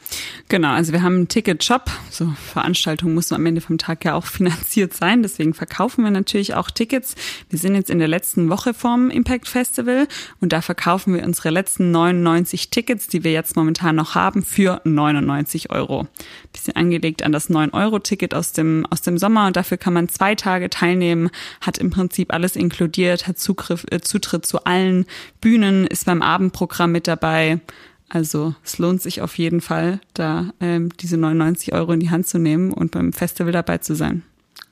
Genau, 0.48 0.72
also 0.72 0.92
wir 0.92 1.02
haben 1.02 1.14
einen 1.14 1.28
Ticket-Shop. 1.28 1.90
So 2.10 2.32
Veranstaltungen 2.52 3.14
muss 3.14 3.30
am 3.30 3.46
Ende 3.46 3.60
vom 3.60 3.78
Tag 3.78 4.04
ja 4.04 4.14
auch 4.14 4.26
finanziert 4.26 4.92
sein. 4.94 5.22
Deswegen 5.22 5.54
verkaufen 5.54 6.02
wir 6.02 6.10
natürlich 6.10 6.54
auch 6.54 6.70
Tickets. 6.70 7.14
Wir 7.48 7.58
sind 7.58 7.76
jetzt 7.76 7.90
in 7.90 8.00
der 8.00 8.08
letzten 8.08 8.48
Woche 8.48 8.74
vom 8.74 9.08
Impact 9.08 9.46
Festival 9.46 10.08
und 10.40 10.52
da 10.52 10.60
verkaufen 10.60 11.14
wir 11.14 11.22
unsere 11.22 11.50
letzten 11.50 11.92
99 11.92 12.70
Tickets, 12.70 13.06
die 13.06 13.22
wir 13.22 13.32
jetzt 13.32 13.54
momentan 13.54 13.94
noch 13.94 14.16
haben, 14.16 14.42
für 14.42 14.80
99 14.84 15.70
Euro. 15.70 16.08
Bisschen 16.52 16.76
angelegt 16.76 17.22
an 17.22 17.32
das 17.32 17.50
9-Euro-Ticket 17.50 18.34
aus 18.34 18.52
dem, 18.52 18.84
aus 18.90 19.02
dem 19.02 19.16
Sommer 19.16 19.46
und 19.46 19.56
dafür 19.56 19.76
kann 19.78 19.92
man 19.92 20.08
zwei 20.08 20.34
Tage 20.34 20.70
teilnehmen, 20.70 21.30
hat 21.60 21.78
im 21.78 21.90
Prinzip 21.90 22.32
alles 22.32 22.56
inkludiert, 22.56 23.28
hat 23.28 23.38
Zugriff, 23.44 23.84
äh, 23.90 24.00
Zutritt 24.00 24.46
zu 24.46 24.64
allen 24.64 25.06
Bühnen, 25.40 25.86
ist 25.86 26.06
beim 26.06 26.22
Abendprogramm 26.22 26.92
mit 26.92 27.06
dabei. 27.06 27.60
Also 28.08 28.54
es 28.64 28.78
lohnt 28.78 29.02
sich 29.02 29.22
auf 29.22 29.38
jeden 29.38 29.60
Fall, 29.60 30.00
da 30.14 30.50
ähm, 30.60 30.90
diese 31.00 31.16
99 31.16 31.72
Euro 31.72 31.92
in 31.92 32.00
die 32.00 32.10
Hand 32.10 32.26
zu 32.26 32.38
nehmen 32.38 32.72
und 32.72 32.92
beim 32.92 33.12
Festival 33.12 33.52
dabei 33.52 33.78
zu 33.78 33.94
sein. 33.94 34.22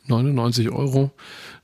99 0.06 0.70
Euro, 0.70 1.10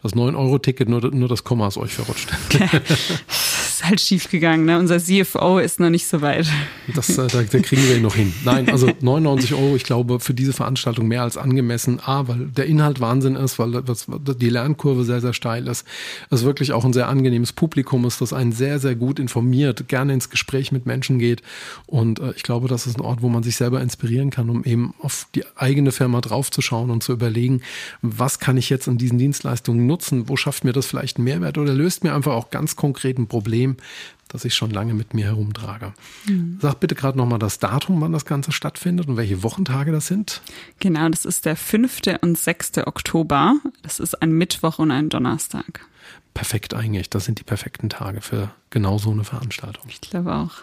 das 0.02 0.14
9-Euro-Ticket, 0.14 0.88
nur, 0.88 1.10
nur 1.10 1.28
das 1.28 1.44
Komma 1.44 1.68
ist 1.68 1.76
euch 1.76 1.92
verrutscht. 1.94 2.30
Okay. 2.46 2.68
ist 3.78 3.84
halt 3.84 4.00
schief 4.00 4.28
gegangen. 4.28 4.64
Ne? 4.64 4.78
Unser 4.78 4.98
CFO 4.98 5.58
ist 5.58 5.78
noch 5.78 5.90
nicht 5.90 6.06
so 6.06 6.20
weit. 6.20 6.48
Das, 6.94 7.10
äh, 7.10 7.28
da, 7.28 7.42
da 7.42 7.58
kriegen 7.60 7.86
wir 7.88 7.96
ihn 7.96 8.02
noch 8.02 8.16
hin. 8.16 8.32
Nein, 8.44 8.68
also 8.70 8.90
99 9.00 9.54
Euro, 9.54 9.76
ich 9.76 9.84
glaube, 9.84 10.18
für 10.20 10.34
diese 10.34 10.52
Veranstaltung 10.52 11.06
mehr 11.06 11.22
als 11.22 11.36
angemessen. 11.36 12.00
A, 12.00 12.26
weil 12.26 12.46
der 12.46 12.66
Inhalt 12.66 13.00
Wahnsinn 13.00 13.36
ist, 13.36 13.58
weil 13.58 13.82
das, 13.82 14.06
die 14.40 14.48
Lernkurve 14.48 15.04
sehr, 15.04 15.20
sehr 15.20 15.32
steil 15.32 15.68
ist. 15.68 15.86
Es 16.30 16.44
wirklich 16.44 16.72
auch 16.72 16.84
ein 16.84 16.92
sehr 16.92 17.08
angenehmes 17.08 17.52
Publikum 17.52 18.04
ist, 18.04 18.20
das 18.20 18.32
einen 18.32 18.52
sehr, 18.52 18.78
sehr 18.80 18.96
gut 18.96 19.18
informiert, 19.18 19.86
gerne 19.88 20.12
ins 20.12 20.30
Gespräch 20.30 20.72
mit 20.72 20.86
Menschen 20.86 21.18
geht. 21.18 21.42
Und 21.86 22.18
äh, 22.18 22.32
ich 22.34 22.42
glaube, 22.42 22.66
das 22.68 22.86
ist 22.86 22.98
ein 22.98 23.02
Ort, 23.02 23.22
wo 23.22 23.28
man 23.28 23.42
sich 23.42 23.56
selber 23.56 23.80
inspirieren 23.80 24.30
kann, 24.30 24.50
um 24.50 24.64
eben 24.64 24.94
auf 25.00 25.26
die 25.34 25.44
eigene 25.56 25.92
Firma 25.92 26.20
draufzuschauen 26.20 26.90
und 26.90 27.02
zu 27.02 27.12
überlegen, 27.12 27.60
was 28.02 28.40
kann 28.40 28.56
ich 28.56 28.70
jetzt 28.70 28.88
an 28.88 28.98
diesen 28.98 29.18
Dienstleistungen 29.18 29.86
nutzen? 29.86 30.28
Wo 30.28 30.36
schafft 30.36 30.64
mir 30.64 30.72
das 30.72 30.86
vielleicht 30.86 31.18
einen 31.18 31.24
Mehrwert 31.24 31.58
oder 31.58 31.74
löst 31.74 32.02
mir 32.02 32.14
einfach 32.14 32.32
auch 32.32 32.50
ganz 32.50 32.74
konkret 32.74 33.18
ein 33.18 33.28
Problem? 33.28 33.67
Problem, 33.74 33.76
das 34.28 34.44
ich 34.44 34.54
schon 34.54 34.70
lange 34.70 34.94
mit 34.94 35.14
mir 35.14 35.26
herumtrage. 35.26 35.94
Mhm. 36.26 36.58
Sag 36.60 36.80
bitte 36.80 36.94
gerade 36.94 37.16
nochmal 37.16 37.38
das 37.38 37.58
Datum, 37.58 38.00
wann 38.00 38.12
das 38.12 38.24
Ganze 38.24 38.52
stattfindet 38.52 39.08
und 39.08 39.16
welche 39.16 39.42
Wochentage 39.42 39.90
das 39.90 40.06
sind. 40.06 40.42
Genau, 40.80 41.08
das 41.08 41.24
ist 41.24 41.46
der 41.46 41.56
5. 41.56 42.02
und 42.20 42.36
6. 42.36 42.78
Oktober. 42.78 43.56
Das 43.82 44.00
ist 44.00 44.20
ein 44.20 44.32
Mittwoch 44.32 44.78
und 44.78 44.90
ein 44.90 45.08
Donnerstag. 45.08 45.86
Perfekt 46.34 46.74
eigentlich. 46.74 47.10
Das 47.10 47.24
sind 47.24 47.38
die 47.38 47.44
perfekten 47.44 47.88
Tage 47.88 48.20
für 48.20 48.50
genau 48.70 48.98
so 48.98 49.10
eine 49.10 49.24
Veranstaltung. 49.24 49.84
Ich 49.88 50.00
glaube 50.00 50.34
auch. 50.34 50.56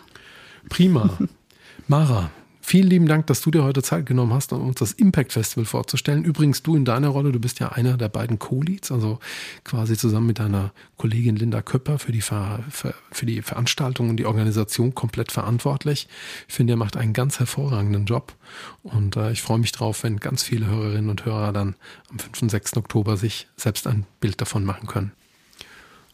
Prima. 0.69 1.17
Mara, 1.87 2.29
Vielen 2.67 2.89
lieben 2.89 3.05
Dank, 3.05 3.27
dass 3.27 3.41
du 3.41 3.51
dir 3.51 3.63
heute 3.63 3.83
Zeit 3.83 4.07
genommen 4.07 4.33
hast, 4.33 4.51
um 4.51 4.67
uns 4.67 4.77
das 4.79 4.91
Impact 4.91 5.33
Festival 5.33 5.65
vorzustellen. 5.65 6.23
Übrigens, 6.23 6.63
du 6.63 6.75
in 6.75 6.83
deiner 6.83 7.09
Rolle, 7.09 7.31
du 7.31 7.39
bist 7.39 7.59
ja 7.59 7.69
einer 7.69 7.95
der 7.95 8.09
beiden 8.09 8.39
Co-Leads, 8.39 8.91
also 8.91 9.19
quasi 9.63 9.95
zusammen 9.95 10.25
mit 10.25 10.39
deiner 10.39 10.71
Kollegin 10.97 11.35
Linda 11.35 11.61
Köpper 11.61 11.99
für 11.99 12.11
die, 12.11 12.21
Ver, 12.21 12.63
für, 12.71 13.25
die 13.27 13.43
Veranstaltung 13.43 14.09
und 14.09 14.17
die 14.17 14.25
Organisation 14.25 14.95
komplett 14.95 15.31
verantwortlich. 15.31 16.07
Ich 16.47 16.55
finde, 16.55 16.73
er 16.73 16.77
macht 16.77 16.97
einen 16.97 17.13
ganz 17.13 17.37
hervorragenden 17.37 18.07
Job 18.07 18.33
und 18.81 19.15
äh, 19.15 19.31
ich 19.31 19.43
freue 19.43 19.59
mich 19.59 19.71
drauf, 19.71 20.01
wenn 20.01 20.17
ganz 20.17 20.41
viele 20.41 20.65
Hörerinnen 20.65 21.11
und 21.11 21.23
Hörer 21.23 21.53
dann 21.53 21.75
am 22.09 22.17
5. 22.17 22.41
und 22.41 22.49
6. 22.49 22.77
Oktober 22.77 23.15
sich 23.15 23.47
selbst 23.57 23.85
ein 23.85 24.07
Bild 24.19 24.41
davon 24.41 24.65
machen 24.65 24.87
können. 24.87 25.11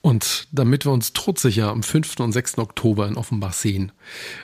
Und 0.01 0.47
damit 0.51 0.85
wir 0.85 0.91
uns 0.91 1.13
todsicher 1.13 1.69
am 1.69 1.83
5. 1.83 2.19
und 2.21 2.31
6. 2.31 2.57
Oktober 2.57 3.07
in 3.07 3.17
Offenbach 3.17 3.53
sehen, 3.53 3.91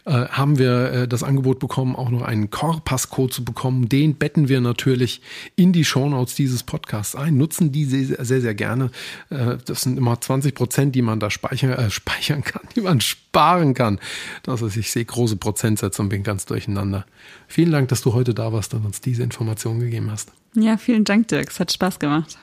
äh, 0.06 0.12
haben 0.12 0.60
wir 0.60 0.92
äh, 0.92 1.08
das 1.08 1.24
Angebot 1.24 1.58
bekommen, 1.58 1.96
auch 1.96 2.12
noch 2.12 2.22
einen 2.22 2.52
Core-Passcode 2.52 3.34
zu 3.34 3.44
bekommen. 3.44 3.90
Den 3.90 4.16
betten 4.16 4.50
wir 4.50 4.62
natürlich 4.62 5.20
in 5.56 5.74
die 5.74 5.84
Shownotes 5.84 6.36
dieses 6.36 6.62
Podcasts 6.62 7.16
ein, 7.16 7.38
nutzen 7.38 7.72
die 7.72 7.86
sehr, 7.86 8.24
sehr, 8.24 8.42
sehr 8.42 8.54
gerne. 8.54 8.92
Äh, 9.32 9.58
das 9.66 9.82
sind 9.82 9.98
immer 9.98 10.22
20 10.22 10.54
Prozent, 10.54 10.94
die 10.94 11.02
man 11.02 11.20
da 11.20 11.32
speichern, 11.32 11.72
äh, 11.72 11.90
speichern 11.90 12.44
kann, 12.44 12.62
die 12.76 12.82
man 12.82 13.02
sparen 13.02 13.74
kann. 13.74 14.00
Das 14.44 14.62
ist, 14.62 14.78
ich 14.78 14.92
sehe 14.92 15.06
große 15.06 15.38
Prozentsätze 15.38 16.04
und 16.04 16.10
bin 16.10 16.22
ganz 16.22 16.46
durcheinander. 16.46 17.08
Vielen 17.48 17.72
Dank, 17.72 17.90
dass 17.90 18.04
du 18.04 18.14
heute 18.14 18.36
da 18.36 18.54
warst 18.54 18.76
und 18.76 18.86
uns 18.86 19.02
diese 19.02 19.24
Informationen 19.24 19.80
gegeben 19.80 20.12
hast. 20.12 20.32
Ja, 20.54 20.78
vielen 20.78 21.04
Dank, 21.04 21.30
Dirk. 21.30 21.50
Es 21.50 21.60
hat 21.60 21.72
Spaß 21.72 21.98
gemacht. 21.98 22.38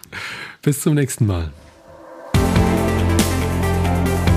Bis 0.62 0.80
zum 0.80 0.94
nächsten 0.94 1.26
Mal. 1.26 1.52
Thank 4.04 4.28
you. 4.28 4.33